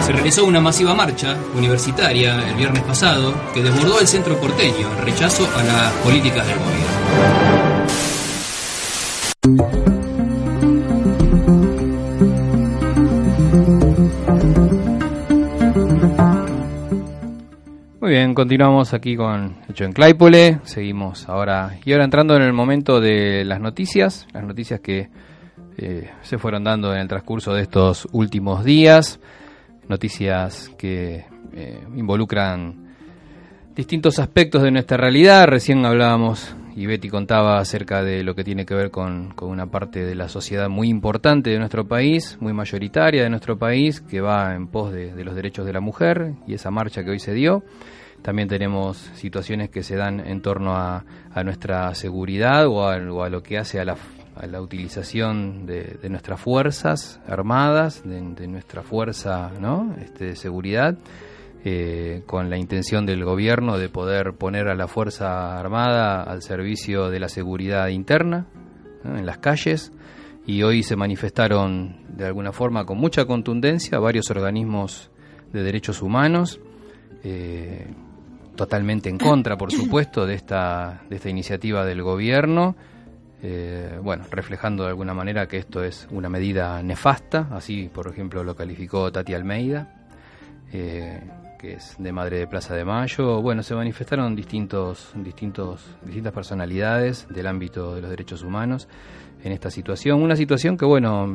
[0.00, 5.04] Se realizó una masiva marcha universitaria el viernes pasado que desbordó el centro porteño en
[5.04, 7.84] rechazo a las políticas del gobierno.
[18.04, 20.58] Muy bien, continuamos aquí con Hecho en Claypole.
[20.64, 25.08] Seguimos ahora y ahora entrando en el momento de las noticias, las noticias que
[25.76, 29.20] eh, se fueron dando en el transcurso de estos últimos días,
[29.88, 32.94] noticias que eh, involucran
[33.74, 35.46] distintos aspectos de nuestra realidad.
[35.46, 39.66] Recién hablábamos y Betty contaba acerca de lo que tiene que ver con, con, una
[39.66, 44.20] parte de la sociedad muy importante de nuestro país, muy mayoritaria de nuestro país, que
[44.20, 47.32] va en pos de, los derechos de la mujer y esa marcha que hoy se
[47.32, 47.62] dio.
[48.22, 51.04] También tenemos situaciones que se dan en torno a,
[51.44, 53.96] nuestra seguridad o a, lo que hace a la,
[54.36, 59.94] a la utilización de, de, nuestras fuerzas armadas, de, nuestra fuerza ¿no?
[60.00, 60.96] este, de seguridad,
[61.64, 67.08] eh, con la intención del gobierno de poder poner a la Fuerza Armada al servicio
[67.08, 68.46] de la seguridad interna
[69.04, 69.90] en las calles.
[70.46, 75.10] Y hoy se manifestaron de alguna forma con mucha contundencia varios organismos
[75.54, 76.60] de derechos humanos.
[77.22, 77.86] Eh,
[78.56, 82.76] totalmente en contra, por supuesto, de esta, de esta iniciativa del gobierno,
[83.46, 88.42] eh, bueno, reflejando de alguna manera que esto es una medida nefasta, así por ejemplo
[88.42, 90.06] lo calificó Tati Almeida,
[90.72, 91.20] eh,
[91.58, 93.42] que es de Madre de Plaza de Mayo.
[93.42, 98.88] Bueno, se manifestaron distintos, distintos, distintas personalidades del ámbito de los derechos humanos
[99.42, 100.22] en esta situación.
[100.22, 101.28] Una situación que, bueno,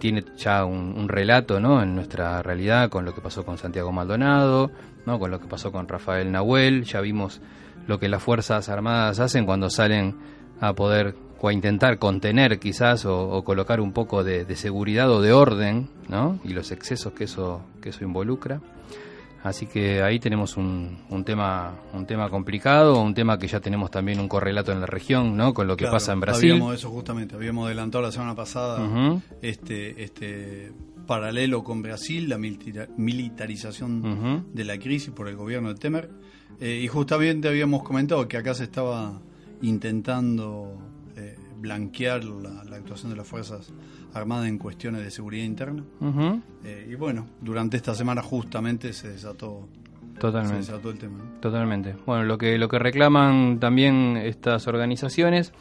[0.00, 1.80] tiene ya un, un, relato ¿no?
[1.80, 4.72] en nuestra realidad con lo que pasó con Santiago Maldonado,
[5.06, 5.20] ¿no?
[5.20, 6.82] con lo que pasó con Rafael Nahuel.
[6.82, 7.40] Ya vimos
[7.86, 10.16] lo que las Fuerzas Armadas hacen cuando salen
[10.60, 11.14] a poder
[11.44, 15.32] o a intentar contener quizás o, o colocar un poco de, de, seguridad o de
[15.32, 16.40] orden ¿no?
[16.42, 18.62] y los excesos que eso, que eso involucra.
[19.42, 23.90] Así que ahí tenemos un, un, tema un tema complicado, un tema que ya tenemos
[23.90, 25.52] también un correlato en la región, ¿no?
[25.52, 26.52] Con lo que claro, pasa en Brasil.
[26.52, 29.22] Habíamos eso justamente, habíamos adelantado la semana pasada uh -huh.
[29.42, 30.72] este este
[31.06, 34.44] paralelo con Brasil, la militarización uh -huh.
[34.50, 36.08] de la crisis por el gobierno de Temer.
[36.58, 39.20] Eh, y justamente habíamos comentado que acá se estaba
[39.60, 40.93] intentando
[41.64, 43.72] blanquear la, la, actuación de las Fuerzas
[44.12, 45.82] Armadas en cuestiones de seguridad interna.
[46.00, 46.42] Uh -huh.
[46.64, 49.66] eh, y bueno, durante esta semana justamente se desató
[50.18, 50.62] Totalmente.
[50.62, 51.18] Se desató el tema.
[51.18, 51.40] ¿no?
[51.40, 51.96] Totalmente.
[52.06, 55.52] Bueno, lo que, lo que reclaman también estas organizaciones,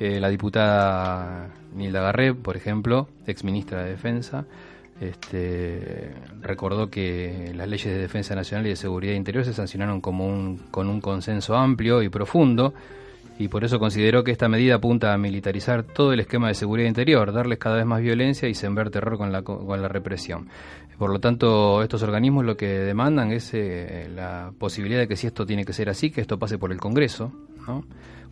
[0.00, 4.46] eh, la diputada Nilda Garré, por ejemplo, ex ministra de Defensa,
[5.00, 10.26] este, recordó que las leyes de defensa nacional y de seguridad interior se sancionaron como
[10.26, 12.74] un, con un consenso amplio y profundo
[13.40, 16.88] y por eso consideró que esta medida apunta a militarizar todo el esquema de seguridad
[16.88, 20.50] interior, darles cada vez más violencia y sembrar terror con la, con la represión.
[20.98, 25.26] Por lo tanto, estos organismos lo que demandan es eh, la posibilidad de que si
[25.26, 27.32] esto tiene que ser así, que esto pase por el Congreso,
[27.66, 27.82] ¿no?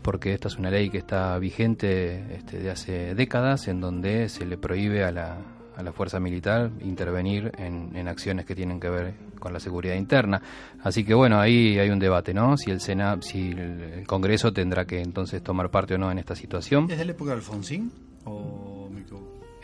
[0.03, 4.45] porque esta es una ley que está vigente este, de hace décadas, en donde se
[4.45, 5.39] le prohíbe a la,
[5.79, 9.95] a la fuerza militar intervenir en, en, acciones que tienen que ver con la seguridad
[9.95, 10.43] interna.
[10.83, 12.57] Así que bueno, ahí hay un debate, ¿no?
[12.57, 16.35] Si el Senado, si el Congreso tendrá que entonces tomar parte o no en esta
[16.35, 16.91] situación.
[16.91, 17.93] ¿Es de la época de Alfonsín
[18.24, 19.05] o me?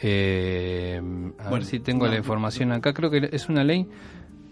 [0.06, 2.92] Eh, a bueno, ver si tengo la información acá.
[2.92, 3.88] Creo que es una ley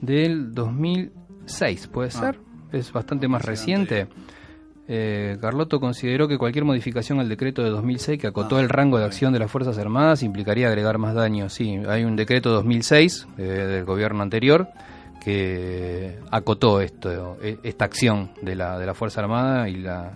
[0.01, 2.39] del 2006, ¿puede ah, ser?
[2.73, 4.09] Es bastante más reciente.
[4.89, 8.99] Eh, Carlotto consideró que cualquier modificación al decreto de 2006 que acotó ah, el rango
[8.99, 11.53] de acción de las Fuerzas Armadas implicaría agregar más daños.
[11.53, 14.69] Sí, hay un decreto 2006 eh, del gobierno anterior
[15.25, 20.13] que acotó esto, e, esta acción de la, de la Fuerza Armada y la,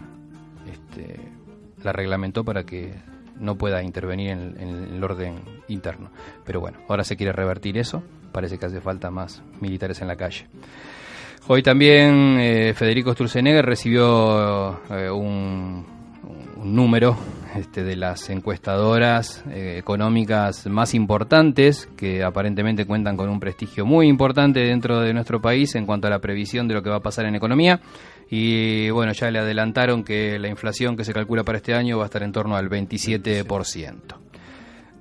[0.71, 1.21] este,
[1.85, 2.93] la reglamentó para que
[3.39, 6.11] no pueda intervenir en, en, el orden interno.
[6.45, 8.03] Pero bueno, ahora se quiere revertir eso,
[8.33, 10.49] parece que hace falta más militares en la calle.
[11.49, 15.85] Hoy también eh, Federico Sturzenegger recibió eh, un,
[16.65, 17.17] número
[17.55, 24.09] este, de las encuestadoras eh, económicas más importantes, que aparentemente cuentan con un prestigio muy
[24.09, 27.03] importante dentro de nuestro país en cuanto a la previsión de lo que va a
[27.03, 27.81] pasar en economía.
[28.29, 32.05] Y bueno, ya le adelantaron que la inflación que se calcula para este año va
[32.05, 33.95] a estar en torno al 27%.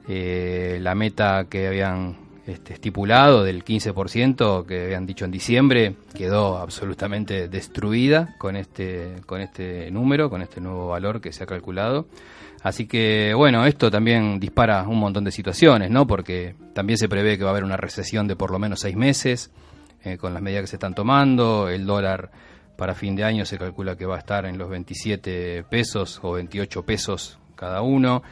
[0.08, 6.58] Eh, la meta que habían este, estipulado del 15% que habían dicho en diciembre quedó
[6.58, 12.08] absolutamente destruida con este, con este número, con este nuevo valor que se ha calculado.
[12.62, 16.08] Así que, bueno, esto también dispara un montón de situaciones, ¿no?
[16.08, 18.96] Porque también se prevé que va a haber una recesión de por lo menos seis
[18.96, 19.52] meses
[20.04, 21.70] eh, con las medidas que se están tomando.
[21.70, 22.32] El dólar
[22.76, 26.34] para fin de año se calcula que va a estar en los 27 pesos o
[26.34, 28.24] 28 pesos cada uno.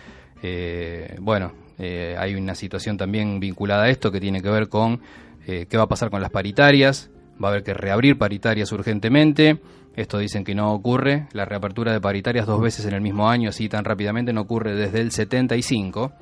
[0.42, 5.02] Eh, bueno, eh, hay una situación también vinculada a esto que tiene que ver con
[5.48, 7.10] eh, qué va a pasar con las paritarias.
[7.44, 9.60] Va a haber que reabrir paritarias urgentemente.
[9.96, 11.28] Esto dicen que no ocurre.
[11.34, 14.76] La reapertura de paritarias dos veces en el mismo año, así tan rápidamente, no ocurre
[14.76, 16.14] desde el 75.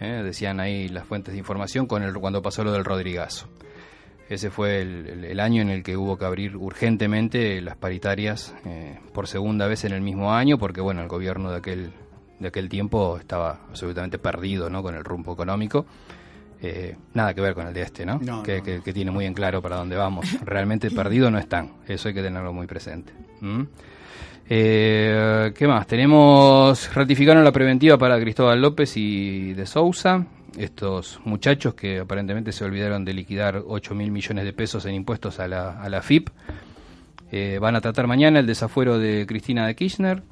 [0.00, 3.48] Eh, decían ahí las fuentes de información con el, cuando pasó lo del Rodrigazo.
[4.28, 8.54] Ese fue el, año en el que hubo que abrir urgentemente las paritarias
[9.14, 11.92] por segunda vez en el mismo año, porque bueno, el gobierno de aquel
[12.38, 14.82] de aquel tiempo estaba absolutamente perdido ¿no?
[14.82, 15.86] con el rumbo económico.
[16.60, 18.42] Eh, nada que ver con el de este, ¿no?
[18.42, 20.26] que, que, tiene muy en claro para dónde vamos.
[20.44, 23.12] Realmente perdido no están, eso hay que tenerlo muy presente.
[24.48, 25.86] Eh, ¿Qué más?
[25.86, 30.26] Tenemos, ratificaron la preventiva para Cristóbal López y de Sousa,
[30.56, 35.38] estos muchachos que aparentemente se olvidaron de liquidar 8 mil millones de pesos en impuestos
[35.38, 36.30] a la, a la FIP.
[37.30, 40.22] Eh, van a tratar mañana el desafuero de Cristina de Kirchner,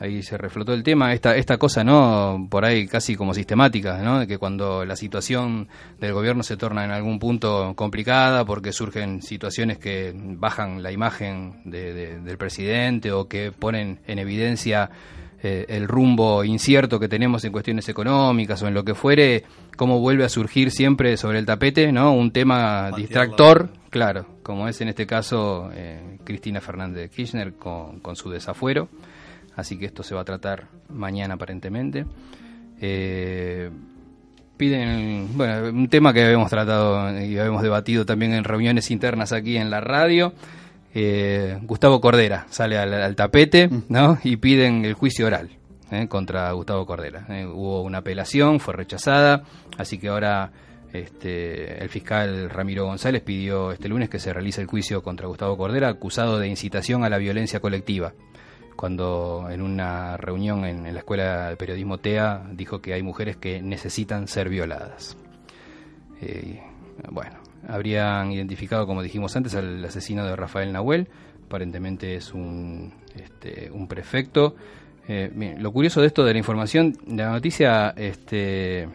[0.00, 2.46] ahí se reflotó el tema, esta, esta cosa, ¿no?
[2.50, 4.20] Por ahí casi como sistemática, ¿no?
[4.20, 5.68] De que cuando la situación
[5.98, 11.62] del gobierno se torna en algún punto complicada porque surgen situaciones que bajan la imagen
[11.64, 14.90] del presidente o que ponen en evidencia
[15.42, 19.44] eh, el rumbo incierto que tenemos en cuestiones económicas o en lo que fuere,
[19.76, 22.12] cómo vuelve a surgir siempre sobre el tapete, ¿no?
[22.12, 28.00] Un tema distractor, claro, como es en este caso eh, Cristina Fernández de Kirchner con,
[28.00, 28.88] con su desafuero
[29.58, 32.06] así que esto se va a tratar mañana aparentemente.
[32.80, 33.68] Eh,
[34.56, 39.56] piden, bueno, un tema que habíamos tratado y habíamos debatido también en reuniones internas aquí
[39.56, 40.32] en la radio.
[40.94, 43.82] Eh, Gustavo Cordera sale al, tapete, mm.
[43.88, 44.18] ¿no?
[44.22, 45.50] Y piden el juicio oral
[45.90, 46.06] ¿eh?
[46.06, 47.26] contra Gustavo Cordera.
[47.52, 49.42] hubo una apelación, fue rechazada,
[49.76, 50.52] así que ahora
[50.92, 55.56] este, el fiscal Ramiro González pidió este lunes que se realice el juicio contra Gustavo
[55.56, 58.14] Cordera, acusado de incitación a la violencia colectiva
[58.78, 63.60] cuando en una reunión en, la Escuela de Periodismo TEA dijo que hay mujeres que
[63.60, 65.16] necesitan ser violadas.
[66.20, 66.62] Eh,
[67.10, 71.08] bueno, habrían identificado, como dijimos antes, al asesino de Rafael Nahuel,
[71.44, 74.54] aparentemente es un, este, un prefecto.
[75.08, 78.88] Eh, lo curioso de esto de la información, de la noticia, este,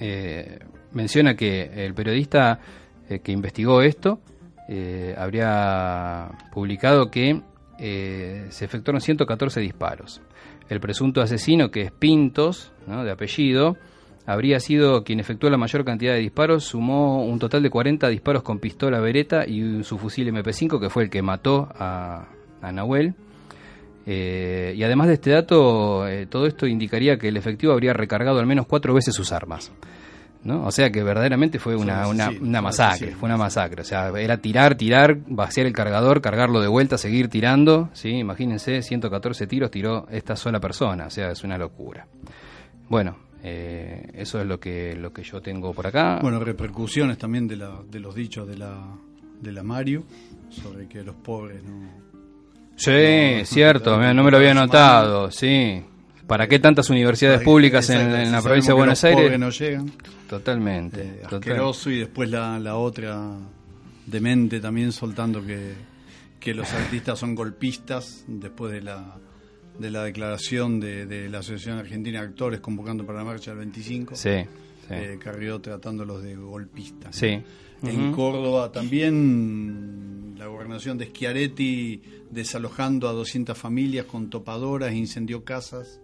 [0.00, 0.58] eh,
[0.90, 2.58] menciona que el periodista
[3.22, 4.18] que investigó esto
[5.16, 7.40] habría publicado que
[7.78, 10.20] eh, se efectuaron 114 disparos.
[10.68, 13.76] El presunto asesino, que es Pintos, de apellido,
[14.26, 18.42] habría sido quien efectuó la mayor cantidad de disparos, sumó un total de 40 disparos
[18.42, 22.28] con pistola Beretta y su fusil MP5, que fue el que mató a,
[22.60, 23.14] Nahuel.
[24.04, 28.38] Eh, y además de este dato, eh, todo esto indicaría que el efectivo habría recargado
[28.38, 29.72] al menos cuatro veces sus armas.
[30.44, 30.64] ¿No?
[30.64, 33.82] O sea que verdaderamente fue una, una, masacre, fue una masacre.
[33.82, 38.10] O sea, era tirar, tirar, vaciar el cargador, cargarlo de vuelta, seguir tirando, ¿sí?
[38.10, 42.06] Imagínense, 114 tiros tiró esta sola persona, o sea, es una locura.
[42.88, 46.18] Bueno, eh, eso es lo que, lo que yo tengo por acá.
[46.22, 48.96] Bueno, repercusiones también de, la, de los dichos de la,
[49.40, 50.04] de la Mario
[50.50, 52.08] sobre que los pobres no...
[52.76, 55.82] Sí, cierto, no me lo había notado, sí.
[56.28, 59.40] ¿Para qué tantas universidades públicas en, la provincia de Buenos Aires?
[59.40, 59.90] no llegan.
[60.28, 61.02] Totalmente.
[61.02, 63.32] Eh, asqueroso y después la, la otra
[64.06, 65.72] demente también soltando que,
[66.38, 69.16] que los artistas son golpistas después de la
[69.78, 74.16] de la declaración de, la Asociación Argentina de Actores convocando para la marcha del 25.
[74.16, 74.30] Sí.
[74.42, 74.46] sí.
[74.90, 77.14] Eh, Carrió tratándolos de golpistas.
[77.14, 77.40] Sí.
[77.82, 86.00] En Córdoba también la gobernación de Schiaretti desalojando a 200 familias con topadoras, incendió casas.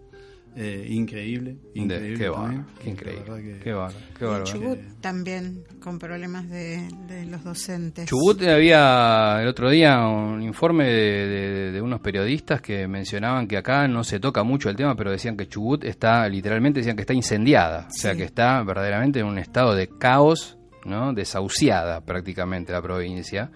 [0.57, 2.17] Eh, increíble, increíble.
[2.17, 3.59] qué va, qué increíble.
[3.61, 6.87] qué va, qué Chubut también con problemas de,
[7.29, 8.05] los docentes.
[8.05, 14.05] Chubut había el otro día un informe de, unos periodistas que mencionaban que acá no
[14.05, 17.87] se toca mucho el tema, pero decían que Chubut está, literalmente decían que está incendiada,
[17.89, 21.11] o sea que está verdaderamente en un estado de caos, ¿no?
[21.11, 23.51] desahuciada prácticamente la provincia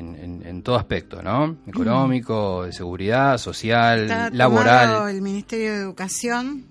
[0.00, 1.58] en, todo aspecto, ¿no?
[1.66, 5.08] Económico, de seguridad, social, Está laboral.
[5.08, 6.64] El Ministerio de Educación,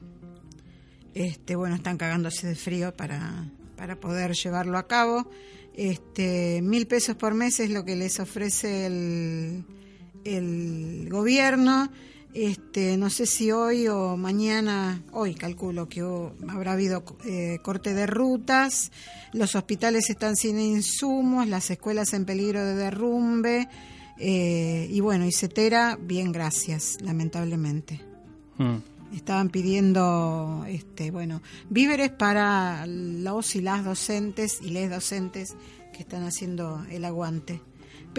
[1.13, 5.29] este, bueno, están cagándose de frío para, para poder llevarlo a cabo.
[5.73, 9.65] Este, mil pesos por mes es lo que les ofrece el,
[10.25, 11.89] el gobierno.
[12.33, 16.01] Este, no sé si hoy o mañana, hoy calculo que
[16.47, 18.91] habrá habido eh, corte de rutas,
[19.33, 23.67] los hospitales están sin insumos, las escuelas en peligro de derrumbe,
[24.19, 28.01] eh, y bueno, y Cetera, bien, gracias, lamentablemente.
[28.57, 29.15] Mm.
[29.15, 35.55] Estaban pidiendo, este, bueno, víveres para los y las docentes y les docentes
[35.93, 37.59] que están haciendo el aguante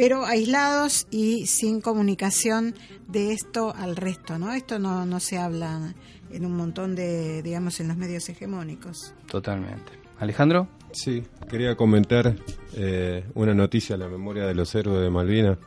[0.00, 2.74] pero aislados y sin comunicación
[3.06, 4.54] de esto al resto, ¿no?
[4.54, 5.94] Esto no, no se habla
[6.32, 9.14] en un montón de, digamos, en los medios hegemónicos.
[9.30, 9.92] Totalmente.
[10.18, 10.68] Alejandro.
[10.92, 12.34] Sí, quería comentar
[12.76, 15.58] eh, una noticia a la memoria de los héroes de Malvinas.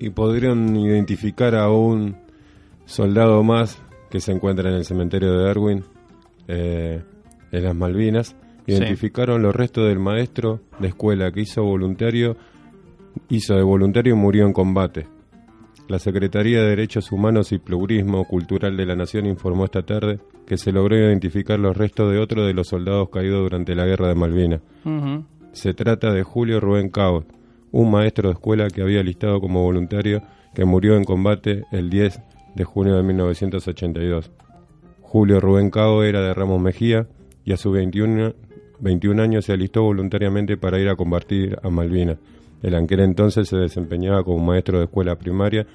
[0.00, 2.16] Y podrían identificar a un
[2.84, 3.78] soldado más
[4.10, 5.84] que se encuentra en el cementerio de Darwin,
[6.48, 7.04] eh,
[7.52, 8.34] en las Malvinas.
[8.66, 12.36] Identificaron los restos del maestro de escuela que hizo voluntario
[13.28, 15.06] hizo de voluntario y murió en combate.
[15.88, 20.58] La Secretaría de Derechos Humanos y Plurismo Cultural de la Nación informó esta tarde que
[20.58, 24.14] se logró identificar los restos de otro de los soldados caídos durante la Guerra de
[24.14, 24.60] Malvinas.
[25.52, 27.24] Se trata de Julio Rubén Cao,
[27.72, 30.22] un maestro de escuela que había listado como voluntario
[30.54, 32.20] que murió en combate el 10
[32.54, 34.30] de junio de 1982.
[35.00, 37.06] Julio Rubén Cao era de Ramos Mejía
[37.46, 38.34] y a sus 21,
[38.80, 42.18] 21 años se alistó voluntariamente para ir a combatir a Malvinas
[42.62, 45.66] el aquel entonces se desempeñaba como maestro de escuela primaria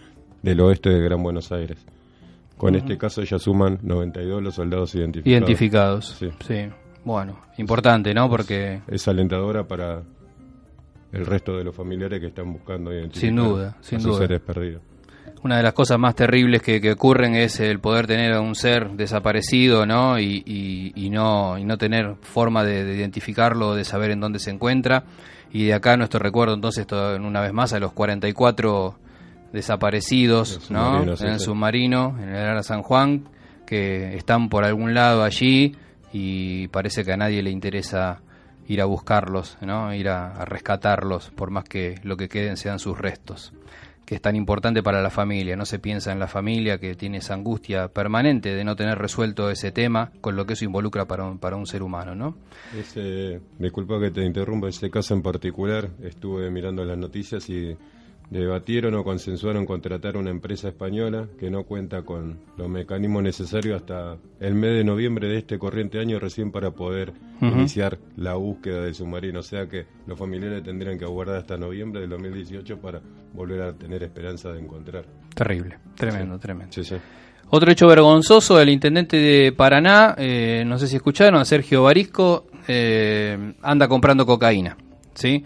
[0.42, 1.86] del oeste de Gran Buenos Aires.
[2.58, 5.38] Con este caso ya suman 92 los soldados identificados.
[5.38, 6.70] Identificados, sí.
[7.04, 8.30] Bueno, importante, ¿no?
[8.30, 8.82] Porque...
[8.88, 10.04] Es alentadora para
[11.12, 14.40] el resto de los familiares que están buscando identificar sin duda, sin a sus seres
[14.40, 14.82] perdidos.
[15.44, 18.92] Una de las cosas más terribles que, ocurren es el poder tener a un ser
[18.92, 20.18] desaparecido, ¿no?
[20.18, 25.04] Y, no, y no tener forma de, de identificarlo, de saber en dónde se encuentra
[25.54, 28.96] y de acá nuestro recuerdo entonces una vez más a los 44
[29.54, 31.04] desaparecidos ¿no?
[31.04, 33.30] en el submarino, en el Ara San Juan,
[33.68, 35.76] que están por algún lado allí
[36.12, 38.22] y parece que a nadie le interesa
[38.68, 39.94] ir a buscarlos, ¿no?
[39.94, 43.54] ir a rescatarlos, por más que lo que queden sean sus restos
[44.06, 45.56] que es tan importante para la familia.
[45.56, 49.50] No se piensa en la familia que tiene esa angustia permanente de no tener resuelto
[49.50, 52.36] ese tema con lo que eso involucra para un, para un ser humano, ¿no?
[52.78, 57.76] Ese, disculpa que te interrumpa, ese caso en particular, estuve mirando las noticias y
[58.30, 64.18] debatieron o consensuaron contratar una empresa española que no cuenta con los mecanismos necesarios hasta
[64.40, 68.96] el mes de noviembre de este corriente año recién para poder iniciar la búsqueda del
[68.96, 69.40] submarino.
[69.40, 73.02] O sea que los familiares tendrían que aguardar hasta noviembre del 2018 para
[73.34, 75.06] volver a tener esperanza de encontrar.
[75.36, 76.74] Terrible, tremendo, tremendo.
[77.50, 83.54] Otro hecho vergonzoso, el intendente de Paraná, eh, no sé si escucharon, Sergio Barisco, eh,
[83.62, 84.76] anda comprando cocaína.
[85.14, 85.44] ¿sí?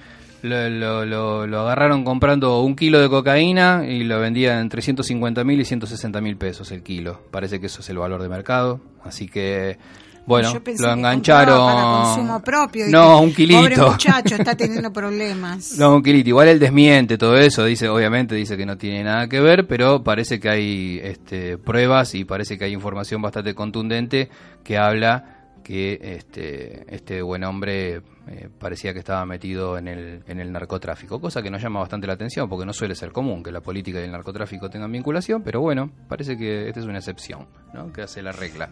[0.48, 5.66] Lo, lo, agarraron comprando un kilo de cocaína y lo vendían en 350 mil y
[5.66, 7.22] 160 mil pesos el kilo.
[7.32, 8.80] Parece que eso es el valor de mercado.
[9.04, 9.78] Así que,
[10.26, 11.66] bueno, lo engancharon.
[11.66, 12.86] Para consumo propio.
[12.89, 13.62] No, un kilito.
[13.62, 15.74] Pobre muchacho, está teniendo problemas.
[15.78, 16.30] No, un kilito.
[16.30, 17.64] Igual él desmiente todo eso.
[17.66, 22.16] Dice, obviamente, dice que no tiene nada que ver, pero parece que hay este, pruebas
[22.16, 24.30] y parece que hay información bastante contundente
[24.64, 30.39] que habla que este, este buen hombre eh, parecía que estaba metido en el, en
[30.39, 33.51] el narcotráfico, cosa que nos llama bastante la atención porque no suele ser común que
[33.51, 37.47] la política y el narcotráfico tengan vinculación, pero bueno, parece que esta es una excepción,
[37.73, 37.91] ¿no?
[37.91, 38.69] que hace la regla.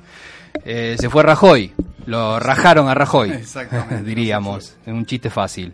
[0.64, 1.74] Eh, se fue Rajoy,
[2.06, 3.32] lo rajaron a Rajoy,
[4.04, 5.74] diríamos, es un chiste fácil.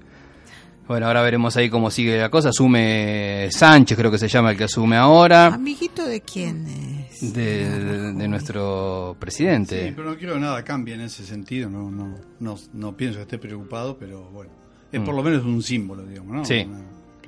[0.87, 2.49] Bueno, ahora veremos ahí cómo sigue la cosa.
[2.49, 5.47] Asume Sánchez, creo que se llama el que asume ahora.
[5.47, 7.33] ¿Amiguito de quién es?
[7.33, 9.87] De, nuestro presidente.
[9.87, 11.69] Sí, pero no quiero que nada cambie en ese sentido.
[11.69, 14.51] No, no, no, no pienso que esté preocupado, pero bueno.
[14.91, 15.17] Es por mm.
[15.17, 16.45] lo menos un símbolo, digamos, ¿no?
[16.45, 16.67] Sí.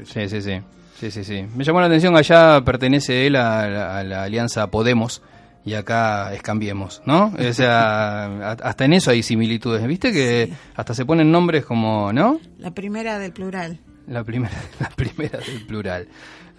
[0.03, 0.61] sí, sí, sí,
[0.99, 1.45] sí, sí, sí.
[1.55, 5.21] Me llamó la atención, allá pertenece él a la alianza Podemos
[5.65, 7.33] y acá es cambiemos, ¿no?
[7.37, 10.11] O sea, hasta en eso hay similitudes, ¿viste?
[10.11, 12.39] Que hasta se ponen nombres como, ¿no?
[12.57, 13.79] La primera del plural.
[14.07, 16.07] La primera, la primera del plural.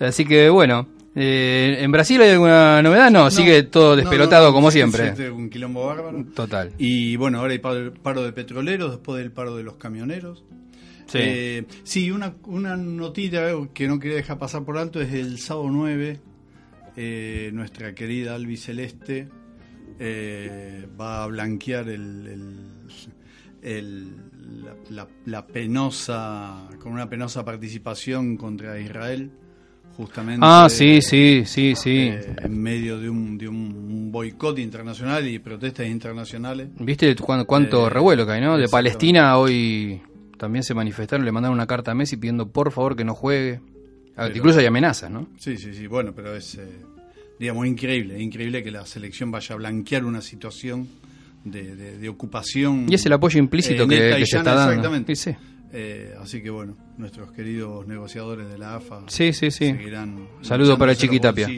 [0.01, 3.11] Así que bueno, eh, ¿en Brasil hay alguna novedad?
[3.11, 5.31] No, sigue todo despelotado como siempre.
[5.31, 6.25] un quilombo bárbaro.
[6.35, 6.73] Total.
[6.79, 10.45] Y bueno, ahora hay paro de petroleros después del paro de los camioneros.
[11.07, 15.39] Sí, eh, sí una, una notita que no quería dejar pasar por alto es el
[15.39, 16.19] sábado 9
[16.97, 19.29] eh, nuestra querida Albi Celeste
[19.99, 22.85] eh, va a blanquear el,
[25.25, 29.31] la, penosa, con una penosa participación contra Israel,
[29.97, 30.41] justamente.
[30.45, 32.09] Ah, sí, sí, sí, sí.
[32.13, 36.69] Eh, en medio de un, de un boicot internacional y protestas internacionales.
[36.79, 38.59] ¿Viste cuánto, cuánto revuelo que hay, no?
[38.59, 40.01] De Palestina hoy
[40.39, 43.61] también se manifestaron, le mandaron una carta a Messi pidiendo por favor que no juegue.
[44.17, 45.29] Ah, incluso hay amenazas, ¿no?
[45.39, 46.55] Sí, sí, sí, bueno, pero es...
[46.57, 46.69] Eh,
[47.39, 50.89] digamos, increíble, increíble que la selección vaya a blanquear una situación
[51.45, 52.87] de, ocupación.
[52.89, 54.73] Y es el apoyo implícito que, se está dando.
[54.73, 55.17] Exactamente.
[55.17, 55.35] Sí,
[55.73, 59.73] eh, así que bueno, nuestros queridos negociadores de la AFA sí, sí, sí.
[59.73, 60.29] seguirán.
[60.43, 61.49] Saludo para Chiquitapia.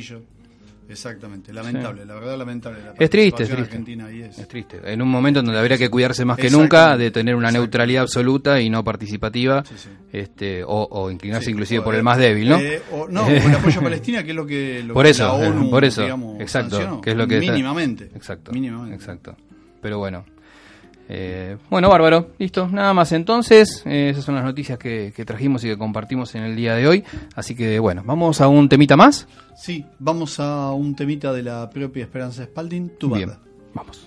[0.88, 2.78] Exactamente, lamentable, la verdad lamentable.
[2.98, 4.30] es triste, es triste.
[4.40, 4.48] es.
[4.48, 4.80] triste.
[4.84, 8.60] En un momento donde habría que cuidarse más que nunca de tener una neutralidad absoluta
[8.60, 9.64] y no participativa,
[10.12, 12.58] este o, inclinarse inclusive por el más débil, ¿no?
[12.58, 15.84] Eh, no, el apoyo a Palestina, que es lo que, por eso, la ONU, por
[15.84, 16.04] eso,
[16.38, 19.36] exacto, que es lo que mínimamente, exacto, mínimamente, exacto.
[19.82, 20.24] Pero bueno,
[21.08, 23.82] eh, bueno, bárbaro, listo, nada más entonces.
[23.86, 27.04] Eh, esas son las noticias que, trajimos y que compartimos en el día de hoy.
[27.34, 29.28] Así que bueno, vamos a un temita más.
[29.56, 33.32] Sí, vamos a un temita de la propia Esperanza Spalding, tu Bien,
[33.74, 34.06] vamos.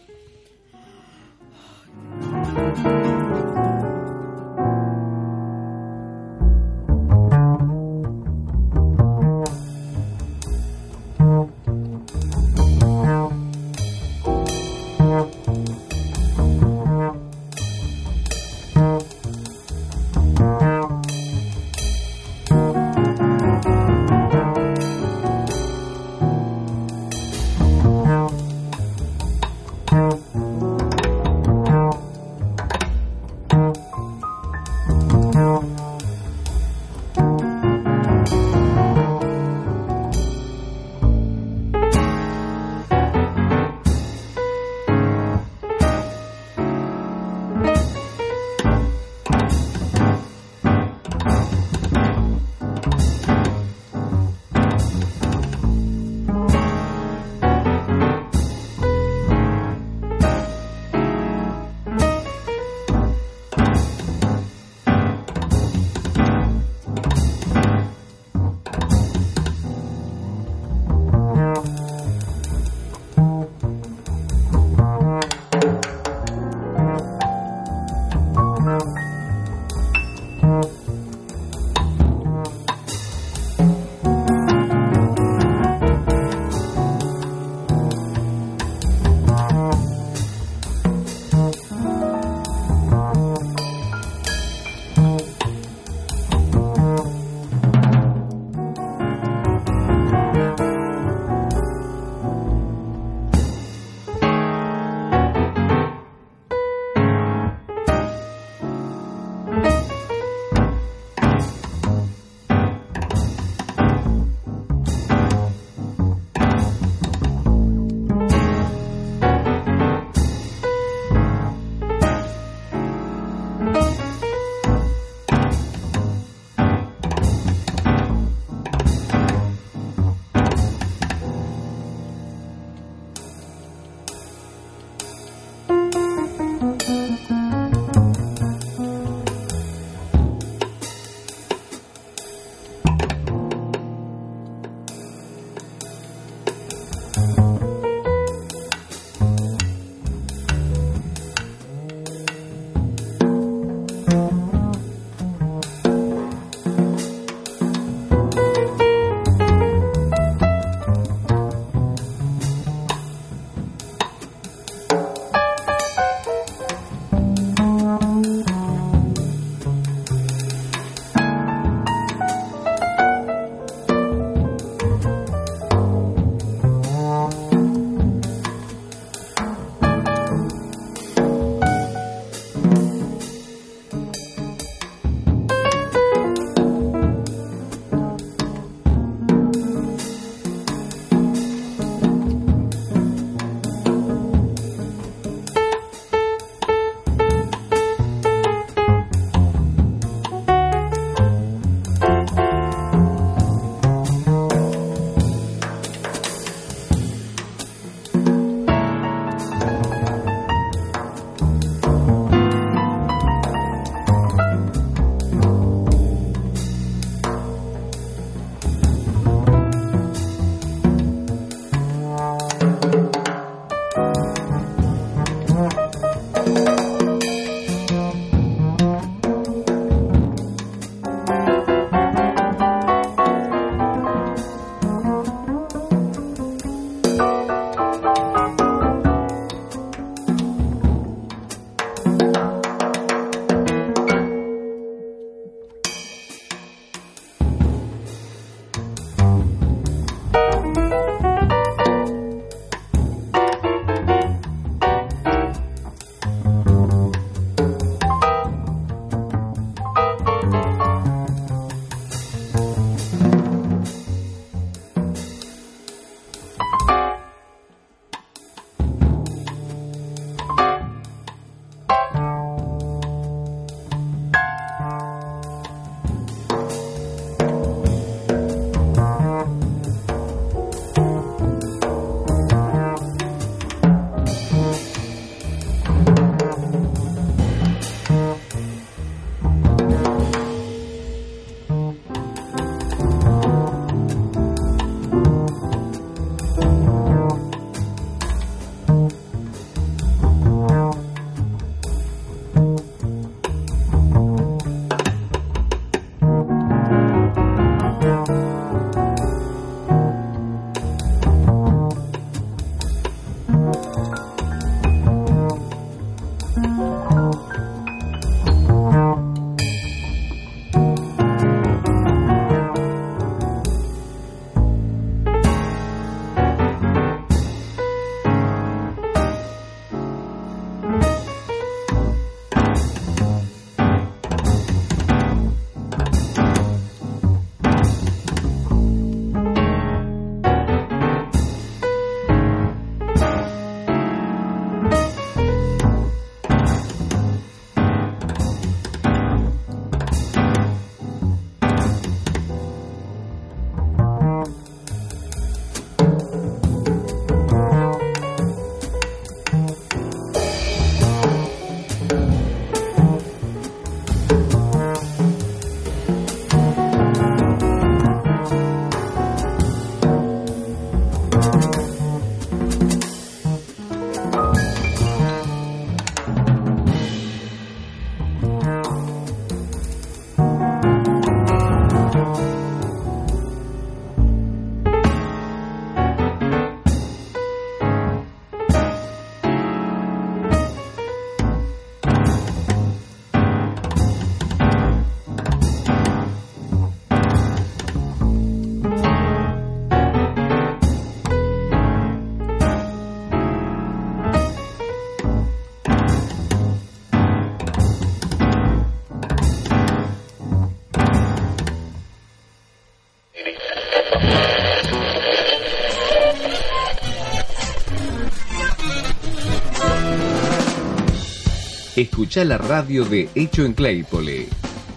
[422.30, 424.48] Escucha la radio de Hecho en Claypole.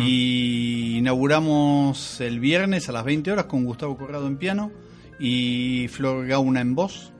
[0.00, 4.72] Y inauguramos el viernes a las 20 horas con Gustavo Corrado en piano
[5.24, 7.12] y Flor Gauna en voz.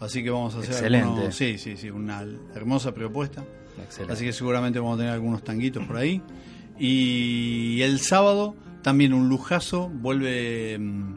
[0.00, 1.32] Así que vamos a hacer Excelente.
[1.32, 3.44] sí, sí, sí, una hermosa propuesta.
[4.08, 6.22] Así que seguramente vamos a tener algunos tanguitos por ahí.
[6.78, 11.14] Y el sábado también un lujazo, vuelve mm,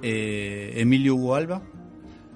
[0.00, 1.60] eh, Emilio Hugo Alba,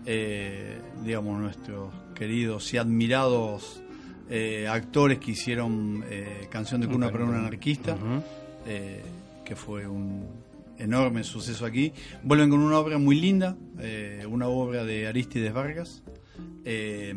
[0.04, 3.80] eh, digamos nuestros queridos y admirados
[4.28, 6.04] eh, actores que hicieron
[6.50, 7.96] Canción de Cuna para un anarquista,
[8.64, 10.47] que fue un
[10.78, 11.92] enorme suceso aquí.
[12.22, 16.02] Vuelven con una obra muy linda, eh, una obra de Aristides Vargas.
[16.64, 17.14] Eh,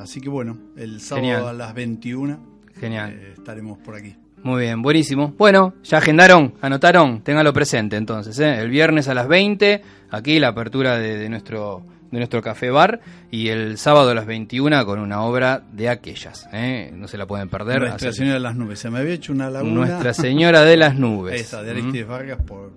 [0.00, 3.12] así que bueno, el sábado a las 21 Genial.
[3.12, 4.14] Eh, estaremos por aquí.
[4.42, 5.34] Muy bien, buenísimo.
[5.36, 8.38] Bueno, ya agendaron, anotaron, téngalo presente entonces.
[8.38, 13.00] El viernes a las 20, aquí la apertura de nuestro de nuestro café bar
[13.30, 16.48] y el sábado a las 21 con una obra de aquellas.
[16.52, 16.90] ¿eh?
[16.94, 17.80] No se la pueden perder.
[17.80, 18.78] Nuestra Señora de las Nubes.
[18.78, 19.74] Se me había hecho una laguna.
[19.74, 21.40] Nuestra Señora de las Nubes.
[21.40, 22.72] Esa, de Aristides Vargas por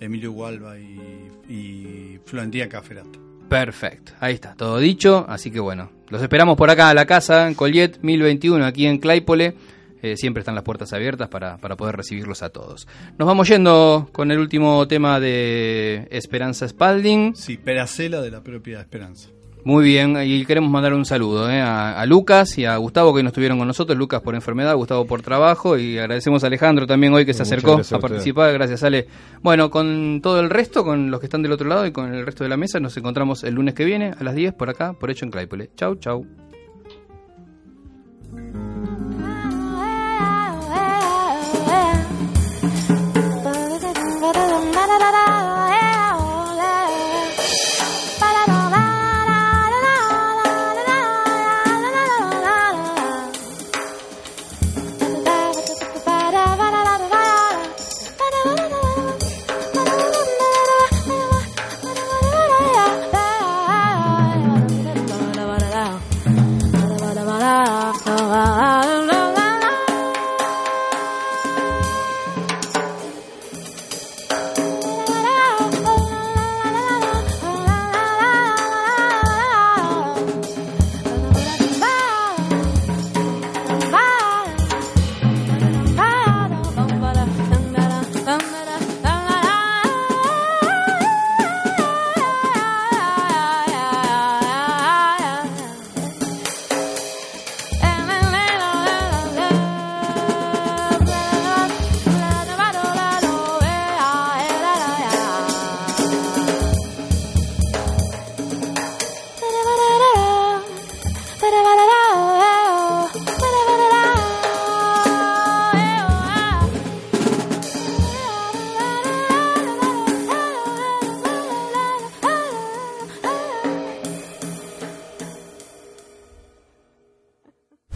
[0.00, 1.00] Emilio Gualba y,
[1.48, 3.18] y Florentina Caferata.
[3.48, 5.26] Perfecto, ahí está, todo dicho.
[5.28, 8.98] Así que bueno, los esperamos por acá a la casa, en Colliet 1021, aquí en
[8.98, 9.54] Claypole.
[10.02, 12.88] Eh, siempre están las puertas abiertas para, para, poder recibirlos a todos.
[13.18, 17.34] Nos vamos yendo con el último tema de Esperanza Spalding.
[17.36, 19.28] Sí, Peracela de la propia Esperanza.
[19.64, 23.30] Muy bien, y queremos mandar un saludo eh, a, Lucas y a Gustavo que nos
[23.30, 27.24] estuvieron con nosotros, Lucas por enfermedad, Gustavo por trabajo, y agradecemos a Alejandro también hoy
[27.24, 29.06] que se acercó a, participar, gracias Ale.
[29.40, 32.26] Bueno, con todo el resto, con los que están del otro lado y con el
[32.26, 34.94] resto de la mesa, nos encontramos el lunes que viene a las 10 por acá,
[34.94, 35.70] por Hecho en Claypole.
[35.76, 36.26] Chau, chau.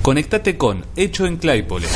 [0.06, 1.88] Conectate con Hecho en Claypole.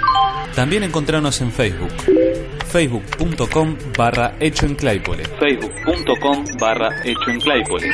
[0.55, 1.91] También encontrarnos en Facebook
[2.65, 5.23] facebook.com barra hecho en Claypole.
[5.37, 7.89] Facebook.com barra hecho en Claypole.